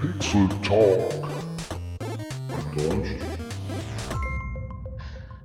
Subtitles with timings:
[0.00, 1.28] Pixel Talk.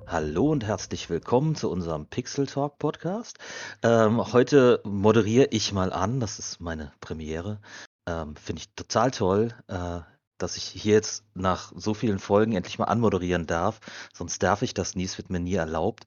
[0.06, 3.38] Hallo und herzlich willkommen zu unserem Pixel Talk Podcast.
[3.82, 7.60] Ähm, heute moderiere ich mal an, das ist meine Premiere.
[8.08, 10.00] Ähm, Finde ich total toll, äh,
[10.38, 13.80] dass ich hier jetzt nach so vielen Folgen endlich mal anmoderieren darf.
[14.14, 16.06] Sonst darf ich das nie, es wird mir nie erlaubt.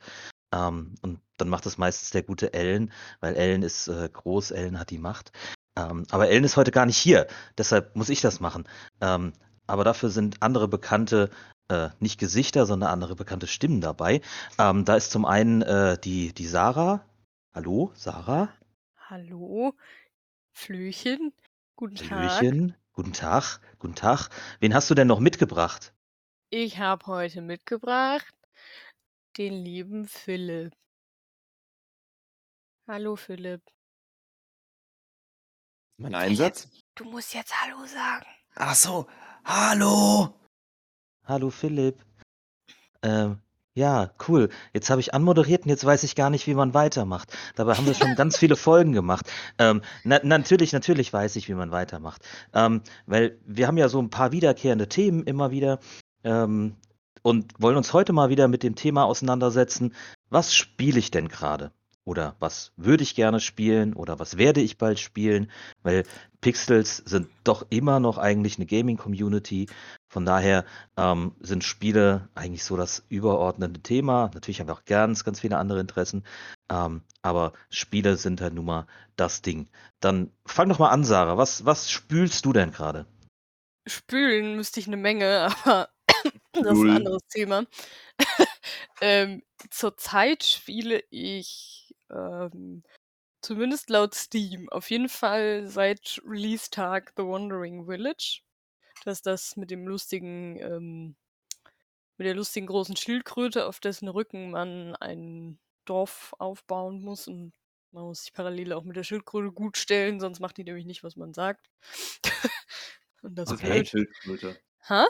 [0.52, 4.80] Ähm, und dann macht es meistens der gute Ellen, weil Ellen ist äh, groß, Ellen
[4.80, 5.32] hat die Macht.
[5.80, 8.68] Ähm, aber Ellen ist heute gar nicht hier, deshalb muss ich das machen.
[9.02, 9.34] Ähm,
[9.68, 11.30] aber dafür sind andere bekannte,
[11.70, 14.22] äh, nicht Gesichter, sondern andere bekannte Stimmen dabei.
[14.58, 17.06] Ähm, da ist zum einen äh, die, die Sarah.
[17.54, 18.50] Hallo, Sarah.
[19.10, 19.74] Hallo,
[20.54, 21.34] Flöchen,
[21.76, 22.10] guten Tag.
[22.12, 22.76] Hallöchen.
[22.94, 23.62] Guten Tag.
[23.78, 24.30] Guten Tag.
[24.60, 25.94] Wen hast du denn noch mitgebracht?
[26.50, 28.34] Ich habe heute mitgebracht
[29.38, 30.74] den lieben Philipp.
[32.88, 33.62] Hallo Philipp.
[36.00, 36.70] Mein Einsatz?
[36.96, 38.26] Du musst jetzt Hallo sagen.
[38.56, 39.06] Ach so,
[39.44, 40.34] hallo!
[41.26, 42.00] Hallo Philipp.
[43.02, 43.40] Ähm,
[43.74, 44.48] ja, cool.
[44.74, 47.38] Jetzt habe ich anmoderiert und jetzt weiß ich gar nicht, wie man weitermacht.
[47.56, 49.30] Dabei haben wir schon ganz viele Folgen gemacht.
[49.58, 52.26] Ähm, na, natürlich, natürlich weiß ich, wie man weitermacht.
[52.54, 55.80] Ähm, weil wir haben ja so ein paar wiederkehrende Themen immer wieder
[56.24, 56.78] ähm,
[57.24, 59.94] und wollen uns heute mal wieder mit dem Thema auseinandersetzen,
[60.30, 61.74] was spiele ich denn gerade?
[62.10, 63.94] Oder was würde ich gerne spielen?
[63.94, 65.52] Oder was werde ich bald spielen?
[65.84, 66.06] Weil
[66.42, 69.68] Pixels sind doch immer noch eigentlich eine Gaming-Community.
[70.08, 70.66] Von daher
[70.98, 74.32] ähm, sind Spiele eigentlich so das überordnete Thema.
[74.34, 76.24] Natürlich haben wir auch ganz, ganz viele andere Interessen.
[76.72, 79.70] Ähm, aber Spiele sind halt nun mal das Ding.
[80.00, 81.38] Dann fang doch mal an, Sarah.
[81.38, 83.06] Was, was spülst du denn gerade?
[83.86, 85.90] Spülen müsste ich eine Menge, aber
[86.54, 87.66] das ist ein anderes Thema.
[89.02, 91.79] ähm, zurzeit spiele ich
[92.12, 92.84] ähm,
[93.42, 98.42] zumindest laut Steam auf jeden Fall seit Release-Tag The Wandering Village.
[99.06, 101.16] Das ist das mit dem lustigen, ähm,
[102.18, 107.54] mit der lustigen großen Schildkröte, auf dessen Rücken man ein Dorf aufbauen muss und
[107.92, 111.04] man muss sich parallel auch mit der Schildkröte gut stellen, sonst macht die nämlich nicht,
[111.04, 111.70] was man sagt.
[113.24, 113.90] und das Was ist.
[113.90, 114.60] Schildkröte?
[114.82, 115.06] Hä?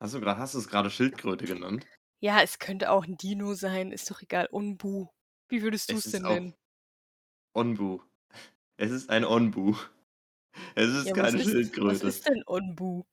[0.00, 1.86] Hast du hast du es gerade Schildkröte genannt?
[2.20, 4.48] Ja, es könnte auch ein Dino sein, ist doch egal.
[4.50, 5.08] Unbu.
[5.48, 6.54] Wie würdest du es denn nennen?
[7.54, 8.00] Onbu.
[8.76, 9.76] Es ist ein Onbu.
[10.74, 12.06] Es ist Ja, was keine ist, was Schildkröte.
[12.08, 13.04] ist denn Onbu?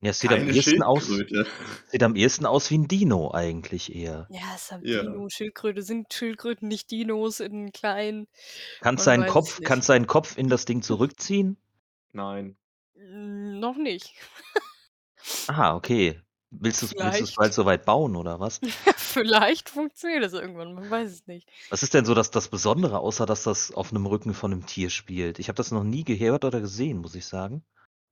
[0.00, 1.46] Ja, es sieht am Keine ehesten aus, Schildkröte.
[1.88, 4.26] sieht am ehesten aus wie ein Dino eigentlich eher.
[4.30, 5.02] Ja, es ist ein Ja.
[5.02, 5.28] Dino.
[5.28, 8.28] Schildkröte sind Schildkröten nicht Dinos in klein.
[8.80, 11.56] Kannst seinen Kopf, kannst seinen Kopf in das Ding zurückziehen?
[12.12, 12.56] Nein.
[12.94, 14.14] Mm, Noch nicht.
[15.48, 16.20] Aha, okay.
[16.50, 17.36] Willst du es willst du's Vielleicht.
[17.36, 18.60] bald soweit bauen oder was?
[18.96, 21.50] Vielleicht funktioniert das irgendwann, man weiß es nicht.
[21.70, 24.66] Was ist denn so das, das Besondere, außer dass das auf einem Rücken von einem
[24.66, 25.38] Tier spielt?
[25.38, 27.64] Ich habe das noch nie gehört oder gesehen, muss ich sagen.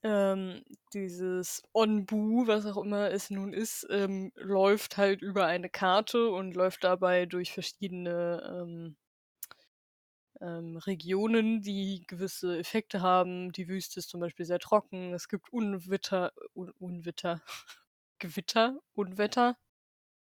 [0.02, 6.28] Ähm, dieses Onbu, was auch immer es nun ist, ähm, läuft halt über eine Karte
[6.28, 8.96] und läuft dabei durch verschiedene ähm,
[10.40, 13.52] ähm, Regionen, die gewisse Effekte haben.
[13.52, 15.14] Die Wüste ist zum Beispiel sehr trocken.
[15.14, 17.42] Es gibt Unwetter, Un Unwetter,
[18.18, 19.56] Gewitter, Unwetter,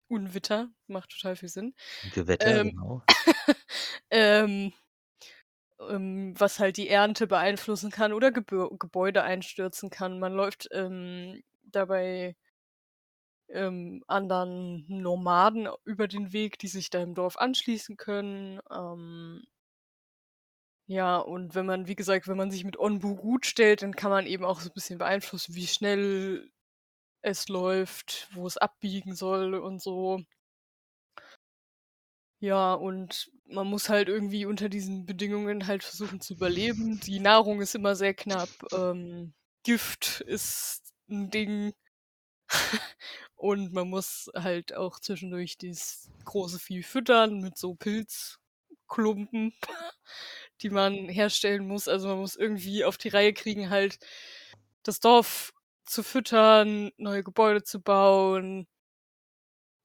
[0.09, 1.75] Unwetter, macht total viel Sinn.
[2.15, 3.03] Gewetter, Ähm, genau.
[4.11, 4.72] ähm,
[5.89, 10.19] ähm, was halt die Ernte beeinflussen kann oder Gebö Gebäude einstürzen kann.
[10.19, 12.37] Man läuft ähm, dabei
[13.49, 18.60] ähm, anderen Nomaden über den Weg, die sich da im Dorf anschließen können.
[18.71, 19.45] Ähm,
[20.87, 24.10] ja, und wenn man, wie gesagt, wenn man sich mit Onbu gut stellt, dann kann
[24.10, 26.50] man eben auch so ein bisschen beeinflussen, wie schnell
[27.22, 30.22] es läuft, wo es abbiegen soll und so.
[32.40, 37.00] Ja, und man muss halt irgendwie unter diesen Bedingungen halt versuchen zu überleben.
[37.00, 38.48] Die Nahrung ist immer sehr knapp.
[38.72, 39.34] Ähm,
[39.64, 41.74] Gift ist ein Ding.
[43.36, 49.53] Und man muss halt auch zwischendurch dieses große Vieh füttern mit so Pilzklumpen,
[50.62, 51.88] die man herstellen muss.
[51.88, 53.98] Also man muss irgendwie auf die Reihe kriegen, halt
[54.82, 55.53] das Dorf
[55.88, 58.66] zu füttern, neue Gebäude zu bauen,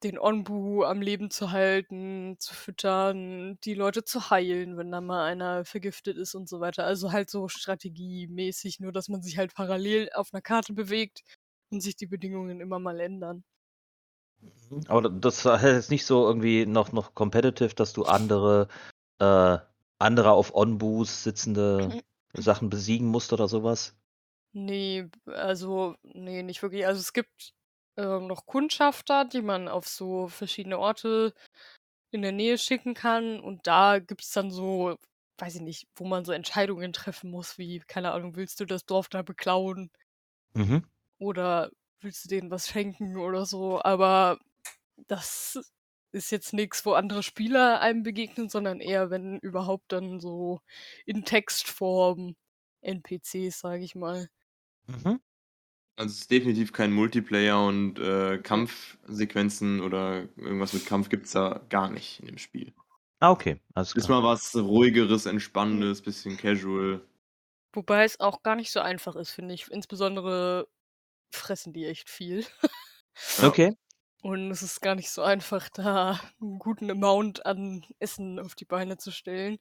[0.04, 5.26] den Onbu am Leben zu halten, zu füttern, die Leute zu heilen, wenn da mal
[5.26, 6.86] einer vergiftet ist und so weiter.
[6.86, 11.24] Also halt so strategiemäßig, nur dass man sich halt parallel auf einer Karte bewegt
[11.72, 13.44] und sich die Bedingungen immer mal ändern.
[14.88, 18.68] Aber das heißt jetzt nicht so irgendwie noch, noch competitive, dass du andere,
[19.20, 19.58] äh,
[20.00, 22.02] andere auf On-Boost sitzende
[22.34, 23.96] Sachen besiegen musst oder sowas?
[24.56, 26.86] Nee, also, nee, nicht wirklich.
[26.86, 27.54] Also es gibt
[27.98, 31.34] ähm, noch Kundschafter, die man auf so verschiedene Orte
[32.12, 33.40] in der Nähe schicken kann.
[33.42, 34.98] Und da gibt's dann so
[35.40, 38.86] weiß ich nicht, wo man so Entscheidungen treffen muss, wie, keine Ahnung, willst du das
[38.86, 39.92] Dorf da beklauen
[40.56, 40.84] Mhm.
[41.20, 41.72] oder
[42.02, 44.40] willst du denen was schenken oder so, aber
[45.08, 45.60] das
[46.14, 50.62] ist jetzt nichts, wo andere Spieler einem begegnen, sondern eher, wenn überhaupt dann so
[51.06, 52.36] in Textform
[52.82, 54.30] NPCs, sage ich mal.
[54.88, 55.20] Mhm.
[55.96, 61.34] Also es ist definitiv kein Multiplayer und äh, Kampfsequenzen oder irgendwas mit Kampf gibt es
[61.34, 62.74] da gar nicht in dem Spiel.
[63.20, 64.22] Ah, okay, alles Ist klar.
[64.22, 67.02] mal was ruhigeres, entspannendes, bisschen casual.
[67.74, 69.70] Wobei es auch gar nicht so einfach ist, finde ich.
[69.72, 70.68] Insbesondere
[71.32, 72.46] fressen die echt viel.
[73.38, 73.48] Ja.
[73.48, 73.76] Okay.
[74.24, 78.66] Und es ist gar nicht so einfach, da einen guten Amount an Essen auf die
[78.66, 79.60] Beine zu stellen.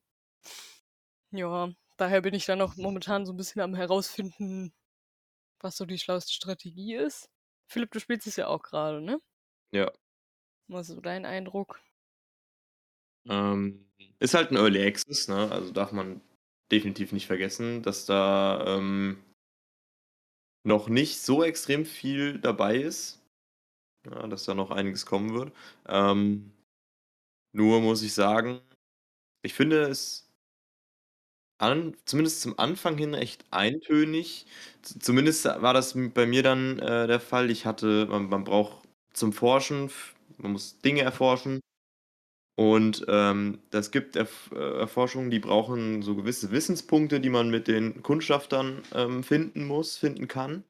[1.32, 4.72] Ja, daher bin ich dann auch momentan so ein bisschen am herausfinden,
[5.62, 7.30] was so die schlauste Strategie ist.
[7.70, 9.20] Philipp, du spielst es ja auch gerade, ne?
[9.72, 9.90] Ja.
[10.68, 11.80] Was ist so dein Eindruck?
[13.28, 13.88] Ähm,
[14.18, 15.50] ist halt ein Early Access, ne?
[15.50, 16.20] Also darf man
[16.70, 19.22] definitiv nicht vergessen, dass da ähm,
[20.64, 23.20] noch nicht so extrem viel dabei ist.
[24.06, 25.54] Ja, dass da noch einiges kommen wird.
[25.86, 26.52] Ähm,
[27.54, 28.60] nur muss ich sagen,
[29.42, 30.31] ich finde es
[31.62, 34.46] an, zumindest zum Anfang hin echt eintönig.
[34.82, 37.50] Zumindest war das bei mir dann äh, der Fall.
[37.50, 39.90] Ich hatte, man, man braucht zum Forschen,
[40.38, 41.60] man muss Dinge erforschen.
[42.56, 47.66] Und ähm, das gibt Erf äh, Erforschungen, die brauchen so gewisse Wissenspunkte, die man mit
[47.66, 50.64] den Kundschaftern ähm, finden muss, finden kann,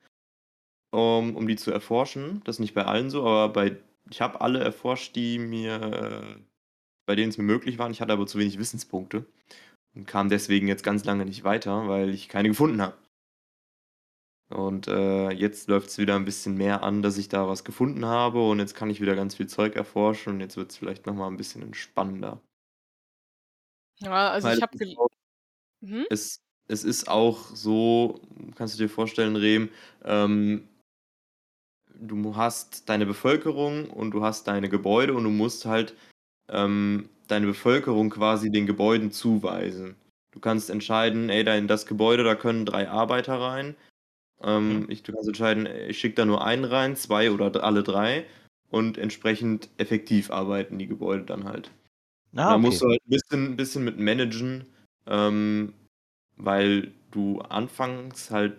[0.92, 2.42] um, um die zu erforschen.
[2.44, 3.76] Das ist nicht bei allen so, aber bei,
[4.10, 6.40] ich habe alle erforscht, die mir, äh,
[7.06, 7.90] bei denen es mir möglich war.
[7.90, 9.26] Ich hatte aber zu wenig Wissenspunkte
[9.94, 12.96] und kam deswegen jetzt ganz lange nicht weiter, weil ich keine gefunden habe.
[14.48, 18.04] Und äh, jetzt läuft es wieder ein bisschen mehr an, dass ich da was gefunden
[18.04, 21.06] habe und jetzt kann ich wieder ganz viel Zeug erforschen und jetzt wird es vielleicht
[21.06, 22.40] nochmal ein bisschen entspannender.
[24.00, 25.08] Ja, also Weil ich habe ist gel auch,
[25.80, 26.06] mhm.
[26.10, 28.20] es, es ist auch so,
[28.54, 29.70] kannst du dir vorstellen, Rehm,
[30.04, 30.68] ähm,
[31.94, 35.96] du hast deine Bevölkerung und du hast deine Gebäude und du musst halt
[36.48, 39.96] ähm, deine Bevölkerung quasi den Gebäuden zuweisen.
[40.32, 43.76] Du kannst entscheiden, ey, da in das Gebäude, da können drei Arbeiter rein.
[44.42, 44.86] Ähm, Mhm.
[44.90, 48.26] ich, du kannst entscheiden, ich schicke da nur einen rein, zwei oder alle drei.
[48.70, 51.70] Und entsprechend effektiv arbeiten die Gebäude dann halt.
[52.34, 52.62] Ah, da okay.
[52.62, 54.64] musst du halt ein bisschen, bisschen mit managen,
[55.06, 55.74] ähm,
[56.36, 58.56] weil du anfangs halt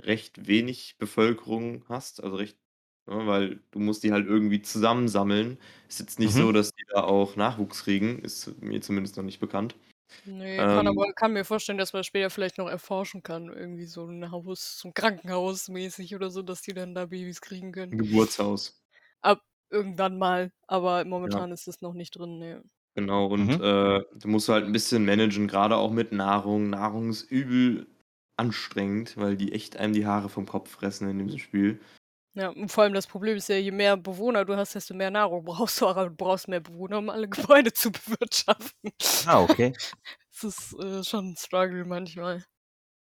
[0.00, 2.58] recht wenig Bevölkerung hast, also recht,
[3.06, 5.58] ne, weil du musst die halt irgendwie zusammensammeln.
[5.88, 6.44] Ist jetzt nicht Mhm.
[6.44, 9.76] so, dass die da auch Nachwuchs kriegen, ist mir zumindest noch nicht bekannt.
[10.26, 13.84] Nee, kann Ähm, aber kann mir vorstellen, dass man später vielleicht noch erforschen kann, irgendwie
[13.84, 17.72] so ein Haus, so ein Krankenhaus mäßig oder so, dass die dann da Babys kriegen
[17.92, 17.98] ein können.
[17.98, 18.78] Geburtshaus.
[19.22, 21.44] Ab irgendwann mal, aber Ja.
[21.44, 22.62] momentan ist das noch nicht drin, ne.
[22.96, 23.58] Genau, und Mhm.
[23.58, 26.70] äh, du musst halt ein bisschen managen, gerade auch mit Nahrung.
[26.70, 27.88] Nahrung ist übel
[28.36, 31.80] anstrengend, weil die echt einem die Haare vom Kopf fressen in diesem Spiel.
[32.36, 35.10] Ja, und vor allem das Problem ist ja, je mehr Bewohner du hast, desto mehr
[35.10, 38.90] Nahrung brauchst du, aber du brauchst mehr Bewohner, um alle Gebäude zu bewirtschaften.
[39.26, 39.72] Ah, okay.
[40.36, 42.44] Es ist äh, schon ein Struggle manchmal.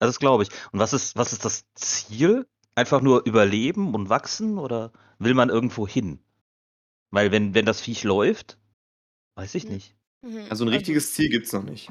[0.01, 0.51] Das glaube ich.
[0.73, 2.47] Und was ist, was ist das Ziel?
[2.75, 6.23] Einfach nur überleben und wachsen oder will man irgendwo hin?
[7.11, 8.59] Weil wenn, wenn das Viech läuft,
[9.37, 9.71] weiß ich Mhm.
[9.71, 9.97] nicht.
[10.23, 10.39] Mhm.
[10.51, 11.91] Also ein Also, richtiges Ziel gibt's noch nicht.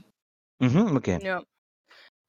[0.60, 1.20] Mhm, okay.
[1.22, 1.44] ja.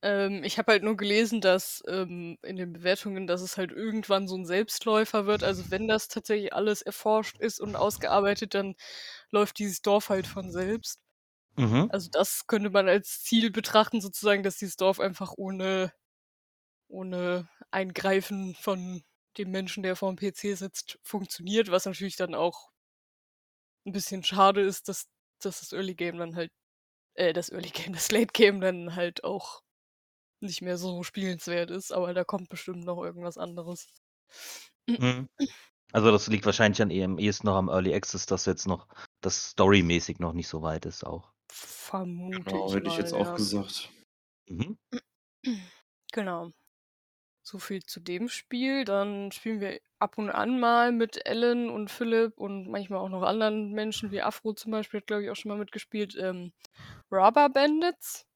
[0.02, 4.26] Ähm, ich habe halt nur gelesen, dass ähm, in den Bewertungen, dass es halt irgendwann
[4.28, 5.44] so ein Selbstläufer wird.
[5.44, 8.74] Also wenn das tatsächlich alles erforscht ist und ausgearbeitet, dann
[9.30, 11.00] läuft dieses Dorf halt von selbst.
[11.56, 11.88] Mhm.
[11.92, 15.92] Also das könnte man als Ziel betrachten, sozusagen, dass dieses Dorf einfach ohne,
[16.88, 19.02] ohne Eingreifen von
[19.38, 22.70] dem Menschen, der vor dem PC sitzt, funktioniert, was natürlich dann auch
[23.86, 25.08] ein bisschen schade ist, dass,
[25.40, 26.50] dass das Early Game dann halt,
[27.14, 29.62] äh, das Early Game, das Late Game dann halt auch
[30.42, 33.88] nicht mehr so spielenswert ist, aber da kommt bestimmt noch irgendwas anderes.
[34.88, 35.28] Mhm.
[35.92, 38.88] Also das liegt wahrscheinlich an am ehesten noch am Early Access, dass jetzt noch
[39.20, 41.32] das storymäßig noch nicht so weit ist auch.
[41.50, 43.90] Vermute Genau, hätte ich jetzt auch gesagt.
[44.48, 44.78] Mhm.
[46.14, 46.50] Genau.
[47.42, 48.84] So viel zu dem Spiel.
[48.84, 53.22] Dann spielen wir ab und an mal mit Ellen und Philipp und manchmal auch noch
[53.22, 56.16] anderen Menschen, wie Afro zum Beispiel, hat glaube ich auch schon mal mitgespielt.
[56.20, 56.52] Ähm,
[57.10, 58.26] Rubber Bandits.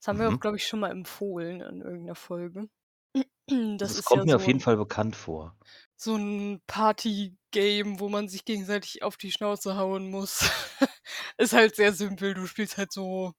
[0.00, 0.40] Das haben wir auch, Mhm.
[0.40, 2.68] glaube ich, schon mal empfohlen in irgendeiner Folge.
[3.78, 5.56] Das Das ist kommt ja mir so auf jeden Fall bekannt vor.
[5.96, 10.50] so ein Party-Game, wo man sich gegenseitig auf die Schnauze hauen muss.
[11.38, 12.34] ist halt sehr simpel.
[12.34, 13.32] Du spielst halt so,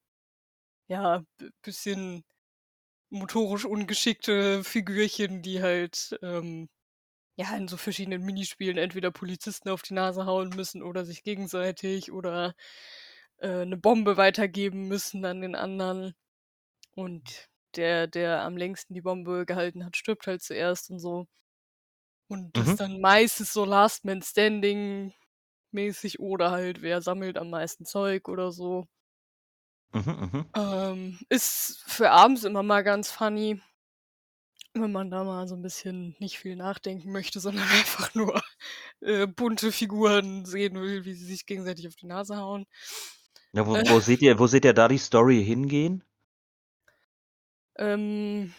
[0.90, 1.24] ja,
[1.64, 2.24] bisschen
[3.12, 6.70] motorisch ungeschickte Figürchen, die halt ähm,
[7.38, 12.12] ja in so verschiedenen Minispielen entweder Polizisten auf die Nase hauen müssen oder sich gegenseitig
[12.12, 12.56] oder
[13.40, 16.16] äh, 'ne Bombe weitergeben müssen an den anderen.
[17.00, 21.28] Und der, der am längsten die Bombe gehalten hat, stirbt halt zuerst und so.
[22.32, 22.74] Und das Mhm.
[22.74, 25.14] ist dann meistens so Last Man Standing
[25.72, 28.88] mäßig oder halt wer sammelt am meisten Zeug oder so.
[29.94, 30.54] Mhm, mhm.
[30.56, 33.62] Ähm, ist für abends immer mal ganz funny.
[34.76, 38.42] Wenn man da mal so 'n bisschen nicht viel nachdenken möchte, sondern einfach nur,
[39.02, 42.66] äh, bunte Figuren sehen will, wie sie sich gegenseitig auf die Nase hauen.
[43.54, 43.84] Ja, wo Äh.
[43.88, 46.04] wo seht ihr wo seht ihr da die Story hingehen?
[47.80, 48.54] Ähm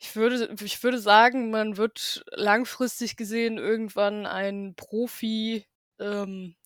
[0.00, 5.66] ich würde ich würde sagen, man wird langfristig gesehen irgendwann ein Profi,
[5.98, 6.56] ähm.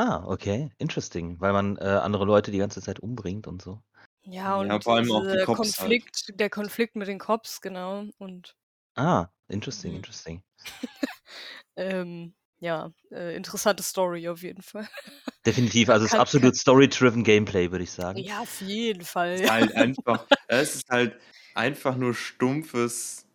[0.00, 3.82] Ah, okay, interesting, weil man, äh, andere Leute die ganze Zeit umbringt und so.
[4.24, 5.38] Ja, Ja, und vor allem auch die
[5.78, 5.96] halt.
[5.96, 8.54] Konflikt der Konflikt mit den Cops, genau, und
[8.96, 9.96] Ah, interesting, Mhm.
[9.96, 10.42] interesting.
[11.76, 14.88] Ähm, ja, äh, interessante Story auf jeden Fall.
[15.46, 18.26] Definitiv, also es ist absolut story-driven Gameplay, würde ich sagen.
[18.26, 19.30] Ja, auf jeden Fall.
[19.34, 21.20] Es ist halt einfach es ist halt
[21.54, 23.26] einfach nur stumpfes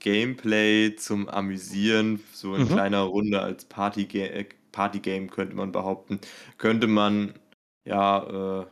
[0.00, 2.68] Gameplay zum Amüsieren, so in Mhm.
[2.68, 6.20] kleiner Runde als äh, Partygame könnte man behaupten.
[6.58, 7.38] Könnte man,
[7.84, 8.66] ja, äh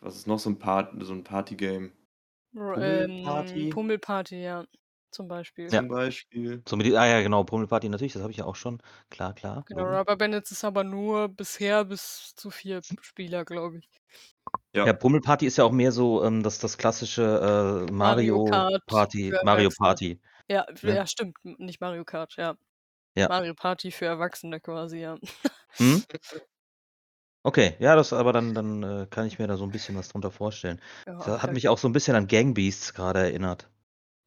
[0.00, 1.92] was ist noch so 'n Part so Partygame?
[2.54, 3.68] R ähm, Pummelparty?
[3.68, 4.64] Pummelparty, ja,
[5.16, 5.72] zum Beispiel.
[5.72, 5.82] Ja.
[5.82, 6.62] Zum Beispiel.
[6.68, 8.80] So mit ah ja, genau, Pummelparty natürlich, das habe ich ja auch schon.
[9.10, 9.98] Klar, klar, Genau, Logo.
[9.98, 13.88] Rubber Bandits ist aber nur bisher bis zu 4 Spieler, glaube ich.
[14.84, 14.92] Ja, Ja.
[14.92, 19.36] Pummelparty ist ja auch mehr so, ähm, das das klassische, äh, Mario Mario Kart Party
[19.40, 19.70] Mario.
[19.70, 21.00] Party, Ja, ne?
[21.00, 22.56] ja, stimmt, nicht Mario Kart, ja.
[23.16, 23.28] Ja.
[23.28, 25.16] Mario Party für Erwachsene quasi, ja.
[25.80, 26.06] Mhm.
[27.44, 30.08] Okay, ja, das aber dann dann, äh, kann ich mir da so 'n bisschen was
[30.08, 30.80] drunter vorstellen.
[31.06, 31.52] Ja, Das hat ja.
[31.52, 33.70] mich auch so 'n bisschen an Gang Beasts grade erinnert.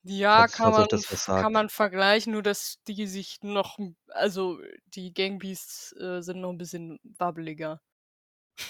[0.06, 0.88] Ja, kann man
[1.36, 6.39] kann man vergleichen, nur dass die sich noch 'n also, die Gang Beasts, äh, sind
[6.41, 7.82] noch 'n bisschen wabbeliger.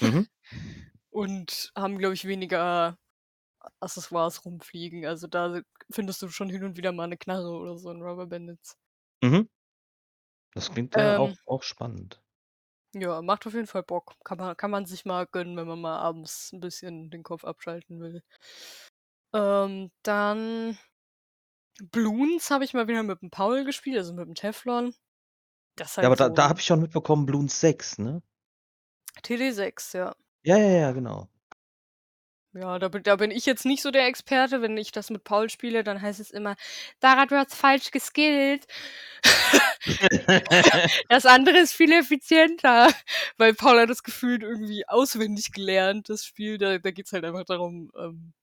[0.02, 0.30] Mhm.
[1.12, 2.98] Und haben, glaube ich, weniger
[3.82, 5.06] Accessoires rumfliegen.
[5.06, 8.28] Also, da findest du schon hin und wieder mal 'ne Knarre oder so in Rubber
[8.28, 8.76] Bandits.
[9.24, 9.50] Mhm.
[10.56, 12.22] Das klingt ja auch Ähm auch spannend.
[12.96, 14.16] Ja, macht auf jeden Fall Bock.
[14.24, 17.44] Kann man kann man sich mal gönnen, wenn man mal abends 'n bisschen den Kopf
[17.46, 18.24] abschalten will.
[19.34, 20.78] Ähm, dann
[21.92, 24.94] Bloons habe ich mal wieder mit dem Paul gespielt, also mit dem Teflon.
[25.78, 27.98] Das ist Ja, aber halt da so da 'n habe ich schon mitbekommen, Bloons 6,
[28.00, 28.22] ne?
[29.24, 30.14] TD6, ja.
[30.46, 31.30] Ja, ja, ja, genau.
[32.56, 34.62] Ja, da bin da bin ich jetzt nicht so der Experte.
[34.62, 36.56] Wenn ich das mit Paul spiele, dann heißt es immer:
[37.00, 38.66] „Dara, du hast falsch geskillt.“
[41.10, 42.90] Das andere ist viel effizienter,
[43.38, 46.58] weil Paul hat das gefühlt irgendwie auswendig gelernt, das Spiel.
[46.58, 48.34] Da da geht's halt einfach darum, ähm,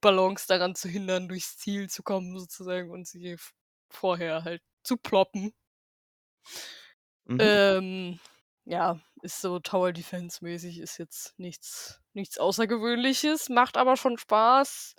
[0.00, 3.36] Ballons daran zu hindern, durchs Ziel zu kommen sozusagen und sie
[3.90, 5.52] vorher halt zu ploppen.
[7.26, 7.38] Mhm.
[7.40, 8.20] Ähm,
[8.64, 14.96] ja, ist so Tower Defense mäßig, ist jetzt nichts nichts Außergewöhnliches, macht aber schon Spaß.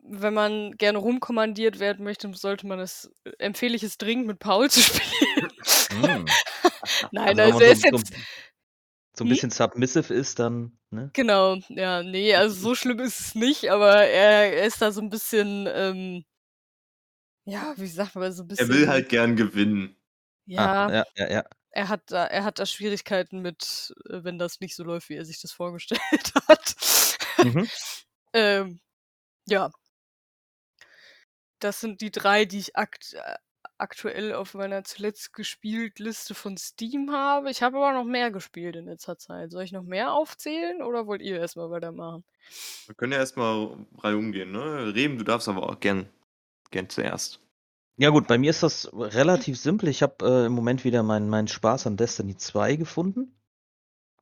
[0.00, 4.38] Wenn man gerne rumkommandiert werden möchte, sollte man es äh, empfehle ich es dringend mit
[4.38, 5.52] Paul zu spielen.
[5.90, 6.24] Hm.
[7.12, 8.12] Nein, Also, also er ist jetzt
[9.18, 9.34] so 'n Hm?
[9.34, 11.12] bisschen submissive ist, dann, ne?
[11.14, 15.00] Genau, ja, ne, also so schlimm ist es nicht, aber er er ist da so
[15.00, 16.24] 'n bisschen, ähm
[17.46, 19.96] ja, wie sagt man, so 'n Er will bisschen halt gern gewinnen.
[20.56, 21.44] Ah, ja, ja, ja, ja.
[21.72, 25.16] er hat da er hat da Schwierigkeiten mit, äh, wenn das nicht so läuft, wie
[25.16, 26.00] er sich das vorgestellt
[26.48, 26.76] hat.
[27.42, 27.68] Mhm.
[28.34, 28.80] Ähm,
[29.48, 29.70] ja.
[31.62, 33.16] Das sind die 3, die ich akt
[33.78, 37.50] aktuell auf meiner zuletzt gespielt Liste von Steam habe.
[37.50, 39.50] Ich habe aber noch mehr gespielt in letzter Zeit.
[39.50, 42.24] Soll ich noch mehr aufzählen oder wollt ihr erst mal weitermachen?
[42.86, 44.94] Wir können ja erst mal reihum gehen, ne?
[44.94, 46.08] Reben, du darfst aber auch gern
[46.70, 47.40] gern zuerst.
[47.96, 49.88] Ja gut, bei mir ist das relativ simpel.
[49.88, 53.34] Ich habe, äh, im Moment wieder meinen meinen Spaß an Destiny 2 gefunden.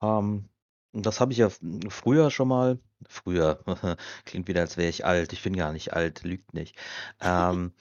[0.00, 0.48] Ähm,
[0.92, 1.50] und das habe ich ja
[1.90, 3.62] früher schon mal früher,
[4.24, 5.34] klingt wieder, als wäre ich alt.
[5.34, 6.76] Ich bin gar nicht alt, lügt nicht.
[7.20, 7.72] Ähm,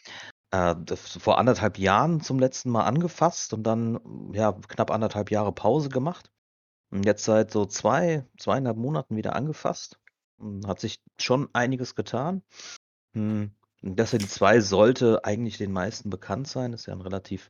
[0.56, 4.00] äh, vor 1 1/2 Jahren zum letzten Mal angefasst und dann,
[4.34, 6.32] ja, knapp 1 1/2 Jahre Pause gemacht.
[6.92, 10.00] Und jetzt seit so 2, 2 1/2 Monaten wieder angefasst.
[10.40, 12.44] Hm, hat sich schon einiges getan.
[13.16, 13.52] Hm,
[13.84, 16.74] Destiny 2 sollte eigentlich den meisten bekannt sein.
[16.74, 17.50] Ist ja 'n relativ,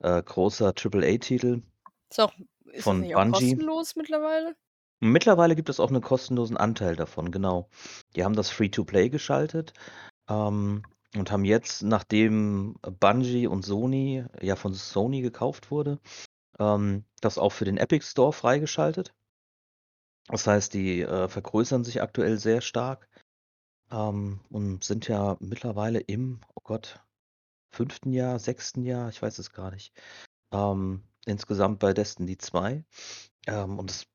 [0.00, 1.62] äh, großer Triple-A-Titel
[2.10, 2.32] Ist auch
[2.66, 3.64] ist das von nicht auch Bungie.
[3.64, 4.56] kostenlos mittlerweile?
[5.02, 7.68] Mittlerweile gibt es auch 'ne kostenlosen Anteil davon, genau.
[8.16, 9.72] Die haben das Free-to-Play geschaltet,
[10.28, 10.86] ähm,
[11.16, 16.00] und haben jetzt, nachdem Bungie und Sony ja von Sony gekauft wurde,
[16.58, 19.14] ähm, das auch für den Epic Store freigeschaltet.
[20.28, 23.08] Das heißt, die, äh, vergrößern sich aktuell sehr stark,
[23.90, 27.00] ähm, und sind ja mittlerweile im, oh Gott,
[27.70, 28.06] 5.
[28.06, 28.84] Jahr, 6.
[28.84, 29.92] Jahr, ich weiß es gar nicht.
[30.52, 32.84] Ähm, insgesamt bei Destiny 2.
[33.46, 34.06] Ähm, und es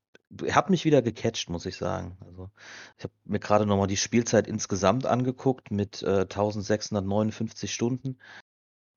[0.52, 2.18] hat mich wieder gecatcht, muss ich sagen.
[2.26, 2.50] Also,
[2.98, 8.20] ich habe mir gerade noch mal die Spielzeit insgesamt angeguckt mit, äh, 1659 Stunden.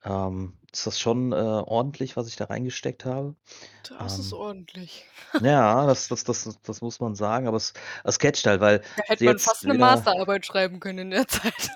[0.05, 3.37] Ähm, ist das schon, äh, ordentlich, was ich da reingesteckt habe.
[3.83, 5.07] Das ist Ähm, ordentlich.
[5.39, 9.05] ja, das das das das muss man sagen, aber es es catcht halt, weil Da
[9.07, 11.71] hätte sie man jetzt fast 'ne wieder Masterarbeit schreiben können in der Zeit.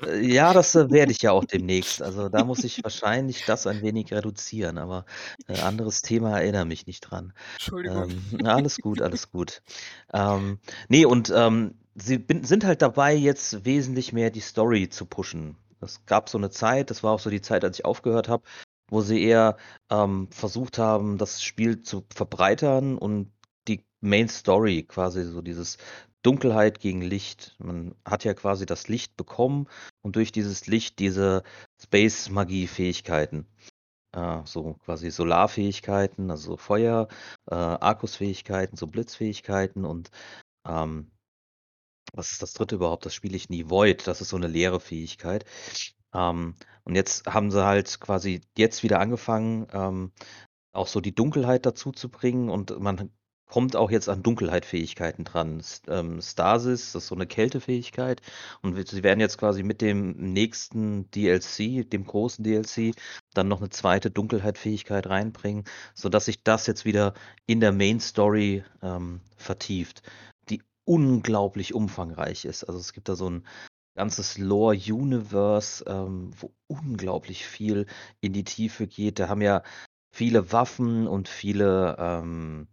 [0.00, 2.02] Äh, ja, das, äh, werde ich ja auch demnächst.
[2.02, 5.04] Also, da muss ich wahrscheinlich das ein wenig reduzieren, aber,
[5.46, 7.32] äh, anderes Thema, erinnere mich nicht dran.
[7.54, 8.06] Entschuldigung.
[8.08, 9.62] Ähm, alles gut, alles gut.
[10.12, 15.06] Ähm, ne, und, ähm, sie bin sind halt dabei, jetzt wesentlich mehr die Story zu
[15.06, 15.56] pushen.
[15.82, 18.44] Es gab so 'ne Zeit, das war auch so die Zeit, als ich aufgehört habe,
[18.90, 19.56] wo sie eher,
[19.90, 23.32] ähm, versucht haben, das Spiel zu verbreitern und
[23.68, 25.78] die Main Story quasi so dieses
[26.22, 27.56] Dunkelheit gegen Licht.
[27.58, 29.66] Man hat ja quasi das Licht bekommen
[30.02, 31.42] und durch dieses Licht diese
[31.82, 33.46] Space-Magie-Fähigkeiten.
[34.14, 37.08] Äh, so quasi Solarfähigkeiten, also Feuer,
[37.50, 40.10] äh, Arkusfähigkeiten, so Blitzfähigkeiten und,
[40.68, 41.10] ähm
[42.12, 42.76] was ist das 3.
[42.76, 43.06] überhaupt?
[43.06, 43.68] Das spiele ich nie.
[43.70, 45.44] Void, das ist so 'ne leere Fähigkeit.
[46.14, 46.54] Ähm,
[46.84, 50.12] und jetzt haben sie halt quasi jetzt wieder angefangen, ähm,
[50.72, 53.10] auch so die Dunkelheit dazuzubringen und man
[53.48, 55.60] kommt auch jetzt an Dunkelheit-Fähigkeiten dran.
[55.60, 58.22] S ähm, Stasis, das ist so 'ne Kältefähigkeit
[58.62, 62.94] und sie werden jetzt quasi mit dem nächsten DLC, dem großen DLC,
[63.34, 64.10] dann noch 'ne 2.
[64.10, 65.64] Dunkelheit-Fähigkeit reinbringen,
[65.94, 67.14] sodass sich das jetzt wieder
[67.46, 70.02] in der Main Story, ähm, vertieft,
[70.84, 72.64] unglaublich umfangreich ist.
[72.64, 73.46] Also, es gibt da so 'n
[73.96, 77.86] ganzes Lore-Universe, ähm, wo unglaublich viel
[78.20, 79.18] in die Tiefe geht.
[79.20, 79.62] Da haben ja
[80.14, 82.68] viele Waffen und viele, ähm,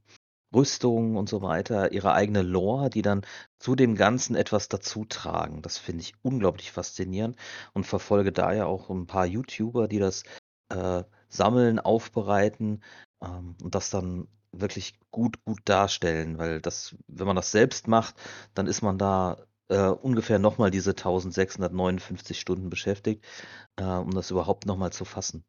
[0.55, 3.23] Rüstungen und so weiter ihre eigene Lore, die dann
[3.59, 5.61] zu dem Ganzen etwas dazutragen.
[5.63, 7.37] Das finde ich unglaublich faszinierend
[7.73, 10.23] und verfolge da ja auch 'n paar YouTuber, die das,
[10.69, 12.83] äh, sammeln, aufbereiten,
[13.23, 18.15] ähm, und das dann wirklich gut gut darstellen, weil das wenn man das selbst macht,
[18.53, 19.37] dann ist man da,
[19.69, 23.25] äh, ungefähr noch mal diese 1659 Stunden beschäftigt,
[23.77, 25.43] äh, um das überhaupt noch mal zu fassen.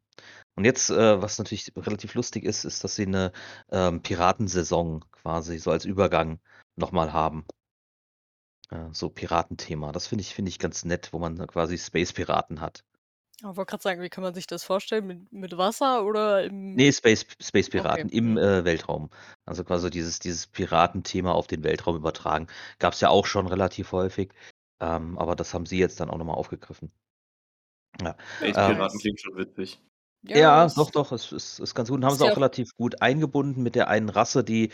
[0.55, 3.31] Und jetzt, äh, was natürlich relativ lustig ist, ist, dass sie 'ne,
[3.71, 6.39] ähm, Piratensaison quasi so als Übergang
[6.77, 7.45] noch mal haben.
[8.69, 9.91] Äh, so Piratenthema.
[9.91, 12.83] Das finde ich finde ich ganz nett, wo man quasi Space-Piraten hat.
[13.43, 15.07] Ah, wollte grad sagen, wie kann man sich das vorstellen?
[15.07, 17.25] Mit mit Wasser oder im Ne, Space
[17.73, 18.37] Okay, Space-Piraten im, mhm.
[18.37, 19.09] äh, Weltraum.
[19.45, 22.47] Also, quasi dieses dieses Piratenthema auf den Weltraum übertragen.
[22.79, 24.33] Gab's ja auch schon relativ häufig,
[24.81, 26.91] ähm, aber das haben sie jetzt dann auch noch mal aufgegriffen.
[28.01, 28.99] Ja, Space ähm Piraten nice.
[28.99, 29.81] klingt schon witzig.
[30.23, 32.75] Ja, Ja, doch, ist doch, es ist ist ganz gut und haben sie auch relativ
[32.75, 34.71] gut eingebunden mit der einen Rasse, die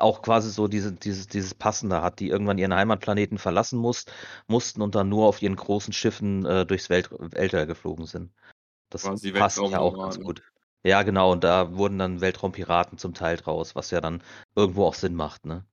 [0.00, 4.04] auch quasi so diese dieses dieses Passende hat, die irgendwann ihren Heimatplaneten verlassen muss
[4.48, 8.32] mussten und dann nur auf ihren großen Schiffen, äh, durchs Welt Weltall geflogen sind.
[8.90, 10.42] Das Quasi passt ja auch ganz gut.
[10.84, 14.22] Ja, genau, und da wurden dann Weltraumpiraten zum Teil draus, was ja dann
[14.56, 15.66] irgendwo auch Sinn macht, ne?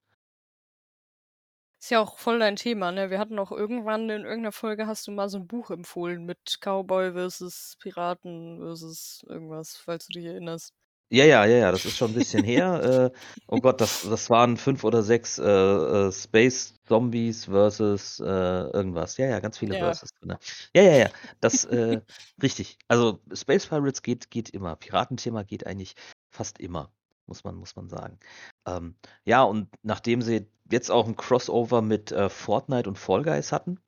[1.83, 3.09] Ist ja auch voll dein Thema, ne?
[3.09, 6.25] Wir hatten auch irgendwann in irgend 'ner Folge hast du mal so 'n Buch empfohlen
[6.27, 10.75] mit Cowboy versus Piraten versus irgendwas, falls du dich erinnerst.
[11.13, 12.81] Ja, ja, ja, ja, das ist schon 'n bisschen her.
[13.13, 19.17] Äh, oh Gott, das das waren 5 oder 6, äh, äh, Space-Zombies versus, äh, irgendwas.
[19.17, 19.75] Ja, ja, ganz viele Ja.
[19.75, 20.39] Versus drinne.
[20.73, 21.09] Ja, ja, ja,
[21.41, 21.99] das, äh
[22.41, 22.77] richtig.
[22.87, 24.77] Also, Space Pirates geht geht immer.
[24.77, 25.95] Piratenthema geht eigentlich
[26.29, 26.93] fast immer,
[27.25, 28.17] muss man muss man sagen.
[28.65, 28.95] Ähm,
[29.25, 33.81] ja, und nachdem sie jetzt auch 'n Crossover mit, äh, Fortnite und Fall Guys hatten,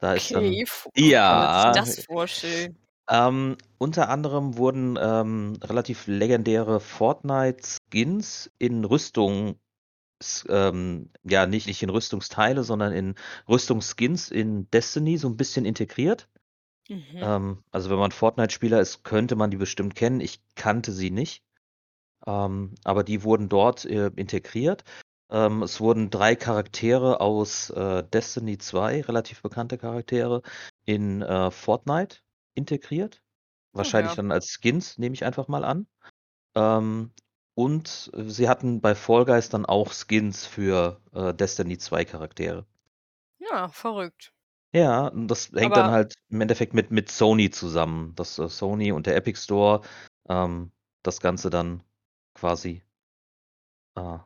[0.00, 1.72] da ist dann Okay, f wie kann man sich ja.
[1.72, 2.79] das vorstellen?
[3.10, 9.58] Ähm, unter anderem wurden, ähm, relativ legendäre Fortnite-Skins in Rüstung
[10.48, 13.14] ähm, ja, nicht nicht in Rüstungsteile, sondern in
[13.48, 16.28] Rüstungsskins in Destiny so 'n bisschen integriert.
[16.88, 17.00] Mhm.
[17.20, 20.20] Ähm, also, wenn man Fortnite-Spieler ist, könnte man die bestimmt kennen.
[20.20, 21.44] Ich kannte sie nicht.
[22.26, 24.84] Ähm, aber die wurden dort, äh, integriert.
[25.30, 30.42] Ähm, es wurden 3 Charaktere aus, äh, Destiny 2, relativ bekannte Charaktere,
[30.86, 32.18] in, äh, Fortnite
[32.54, 33.22] integriert.
[33.72, 34.16] Wahrscheinlich ja.
[34.16, 35.86] dann als Skins, nehme ich einfach mal an.
[36.54, 37.12] Ähm,
[37.54, 42.66] und sie hatten bei Fall Guys dann auch Skins für, äh, Destiny 2 Charaktere.
[43.38, 44.32] Ja, verrückt.
[44.72, 48.48] Ja, und das hängt dann Aber halt im Endeffekt mit mit Sony zusammen, dass, äh,
[48.48, 49.82] Sony und der Epic Store,
[50.28, 50.70] ähm,
[51.02, 51.82] das Ganze dann
[52.34, 52.82] quasi
[53.96, 54.18] äh,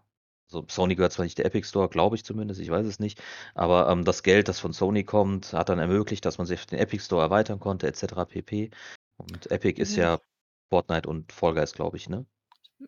[0.54, 3.22] so Sony gehört zwar nicht der Epic Store, glaube ich zumindest, ich weiß es nicht,
[3.54, 6.66] aber, ähm, das Geld, das von Sony kommt, hat dann ermöglicht, dass man sich auf
[6.66, 8.70] den Epic Store erweitern konnte et cetera pp.
[9.16, 9.96] Und Epic ist Mhm.
[9.96, 10.18] ja
[10.70, 12.26] Fortnite und Fall Guys, glaube ich, ne?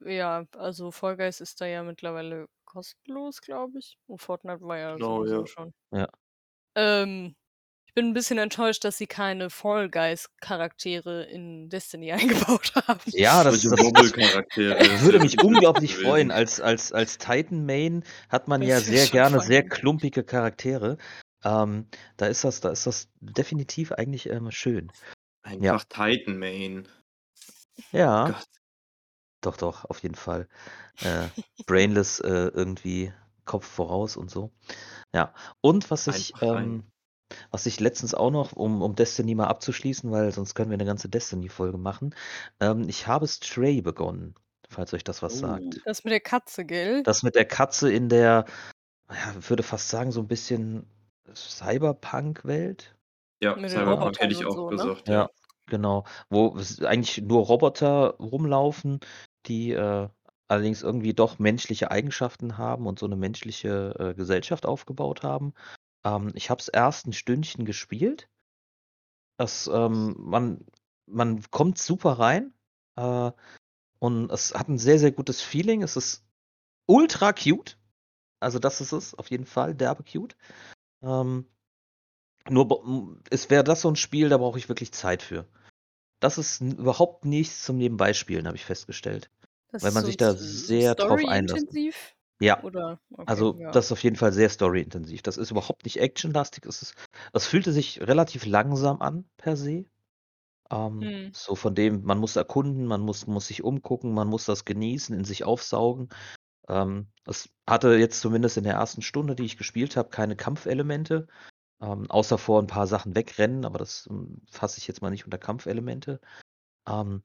[0.05, 3.99] Ja, also, Fall Guys ist da ja mittlerweile kostenlos, glaube ich.
[4.07, 5.47] Und Fortnite war ja Genau, sowieso ja.
[5.47, 5.73] schon.
[5.93, 6.09] Ja.
[6.77, 7.35] Ähm,
[7.97, 13.01] bin ein bisschen enttäuscht, dass sie keine Fall Guys Charaktere in Destiny eingebaut haben.
[13.07, 16.31] Ja, das, das, das würde mich unglaublich freuen.
[16.31, 19.71] Als, als, als Titan Main hat man Das ja sehr gerne sehr funny.
[19.71, 20.99] klumpige Charaktere.
[21.43, 24.93] Ähm, da ist das, da ist das definitiv eigentlich ähm, schön.
[25.43, 26.87] Einfach Titan Main.
[27.93, 28.45] Ja, Gott.
[29.41, 30.49] doch, doch, auf jeden Fall.
[31.01, 31.29] Äh,
[31.67, 33.13] brainless äh, irgendwie
[33.47, 34.51] Kopf voraus und so.
[35.15, 35.33] Ja.
[35.63, 36.85] Und was ich, ähm,
[37.51, 40.85] was ich letztens auch noch, um, um Destiny mal abzuschließen, weil sonst können wir eine
[40.85, 42.15] ganze Destiny-Folge machen.
[42.61, 44.35] Ähm, ich habe Stray begonnen,
[44.71, 45.39] falls euch das was Oh.
[45.39, 45.81] sagt.
[45.85, 47.03] Das mit der Katze, gell?
[47.03, 48.45] Das mit der Katze in der,
[49.11, 50.87] ja, würde fast sagen, so ein bisschen
[51.35, 52.97] Cyberpunk-Welt.
[53.43, 54.77] Ja, Mit den Cyberpunk Robotern hätte ich und auch so, ne?
[54.77, 55.31] gesagt, Ja, ja.
[55.67, 56.05] genau.
[56.31, 59.01] Wo es eigentlich nur Roboter rumlaufen,
[59.47, 60.09] die äh,
[60.49, 65.55] allerdings irgendwie doch menschliche Eigenschaften haben und so eine menschliche äh, Gesellschaft aufgebaut haben.
[66.07, 68.29] Ähm, ich habe es erst ein Stündchen gespielt.
[69.39, 70.65] Das, ähm, man,
[71.07, 72.55] man kommt super rein
[72.97, 73.33] äh,
[73.99, 75.83] und es hat ein sehr, sehr gutes Feeling.
[75.83, 76.25] Es ist
[76.87, 77.77] ultra cute.
[78.41, 80.37] Also das ist es auf jeden Fall, derbe cute.
[81.03, 81.47] Ähm,
[82.49, 85.49] nur es wäre das so ein Spiel, da brauche ich wirklich Zeit für.
[86.21, 89.31] Das ist überhaupt nichts zum Nebenbeispielen, habe ich festgestellt.
[89.73, 91.67] Das weil man sich da sehr drauf einlässt.
[91.67, 92.16] Story-intensiv?
[92.41, 93.01] Ja, Oder?
[93.11, 93.71] Okay, also ja.
[93.71, 95.23] das ist auf jeden Fall sehr storyintensiv.
[95.23, 96.67] Das ist überhaupt nicht actionlastig.
[96.67, 96.95] Es ist,
[97.33, 99.87] das fühlte sich relativ langsam an per se.
[100.71, 101.31] Ähm, Hm.
[101.33, 105.17] So von dem, man muss erkunden, man muss, muss sich umgucken, man muss das genießen,
[105.17, 106.09] in sich aufsaugen.
[106.69, 111.29] Ähm, es hatte jetzt zumindest in der ersten Stunde, die ich gespielt habe, keine Kampfelemente.
[111.81, 115.25] Ähm, außer vor ein paar Sachen wegrennen, aber das ähm, fasse ich jetzt mal nicht
[115.25, 116.21] unter Kampfelemente.
[116.89, 117.23] Ähm,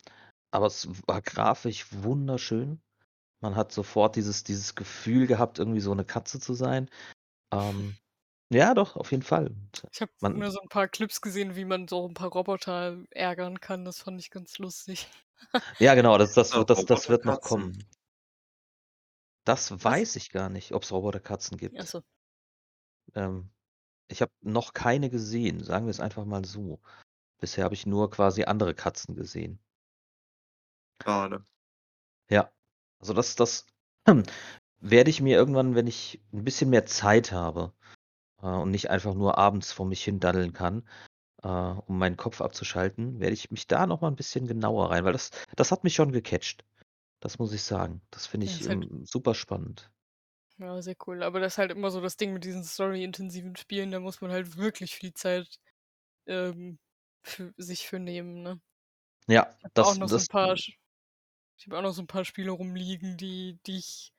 [0.52, 2.82] aber es war grafisch wunderschön.
[3.41, 6.89] Man hat sofort dieses, dieses Gefühl gehabt, irgendwie so eine Katze zu sein.
[7.51, 7.95] Ähm,
[8.54, 9.47] ja, doch, auf jeden Fall.
[9.47, 12.30] Und Ich habe man, nur so ein paar Clips gesehen, wie man so ein paar
[12.30, 13.84] Roboter ärgern kann.
[13.84, 15.10] Das fand ich ganz lustig.
[15.80, 17.62] ja, genau, das, das, Auch das, das wird noch Roboterkatzen.
[17.73, 17.86] kommen.
[19.43, 21.80] Das weiß ich gar nicht, ob es Roboterkatzen gibt.
[21.80, 22.04] Achso.
[23.15, 23.49] Ähm,
[24.08, 26.80] ich habe noch keine gesehen, sagen wir es einfach mal so.
[27.39, 29.60] Bisher habe ich nur quasi andere Katzen gesehen.
[31.01, 31.43] Schade.
[32.30, 32.51] Ja,
[33.01, 33.65] also das, das
[34.79, 37.73] werde ich mir irgendwann, wenn ich ein bisschen mehr Zeit habe
[38.41, 40.87] äh, und nicht einfach nur abends vor mich hin daddeln kann,
[41.43, 45.05] äh, um meinen Kopf abzuschalten, werde ich mich da noch mal ein bisschen genauer rein,
[45.05, 46.65] weil das, das hat mich schon gecatcht.
[47.19, 48.01] Das muss ich sagen.
[48.11, 49.91] Das finde Ja, ich ist halt- ähm, super spannend.
[50.57, 51.23] Ja, sehr cool.
[51.23, 54.31] Aber das ist halt immer so das Ding mit diesen story-intensiven Spielen, da muss man
[54.31, 55.47] halt wirklich viel Zeit
[56.27, 56.79] ähm,
[57.23, 58.59] für, sich für nehmen, ne?
[59.27, 60.75] Ja, Ich habe das, auch noch so ein das, paar, Sch-
[61.62, 64.12] ich habe auch noch so ein paar Spiele rumliegen, die, die ich,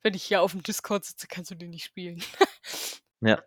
[0.00, 2.22] wenn ich hier auf dem Discord sitze, kannst du die nicht spielen.
[3.20, 3.42] ja.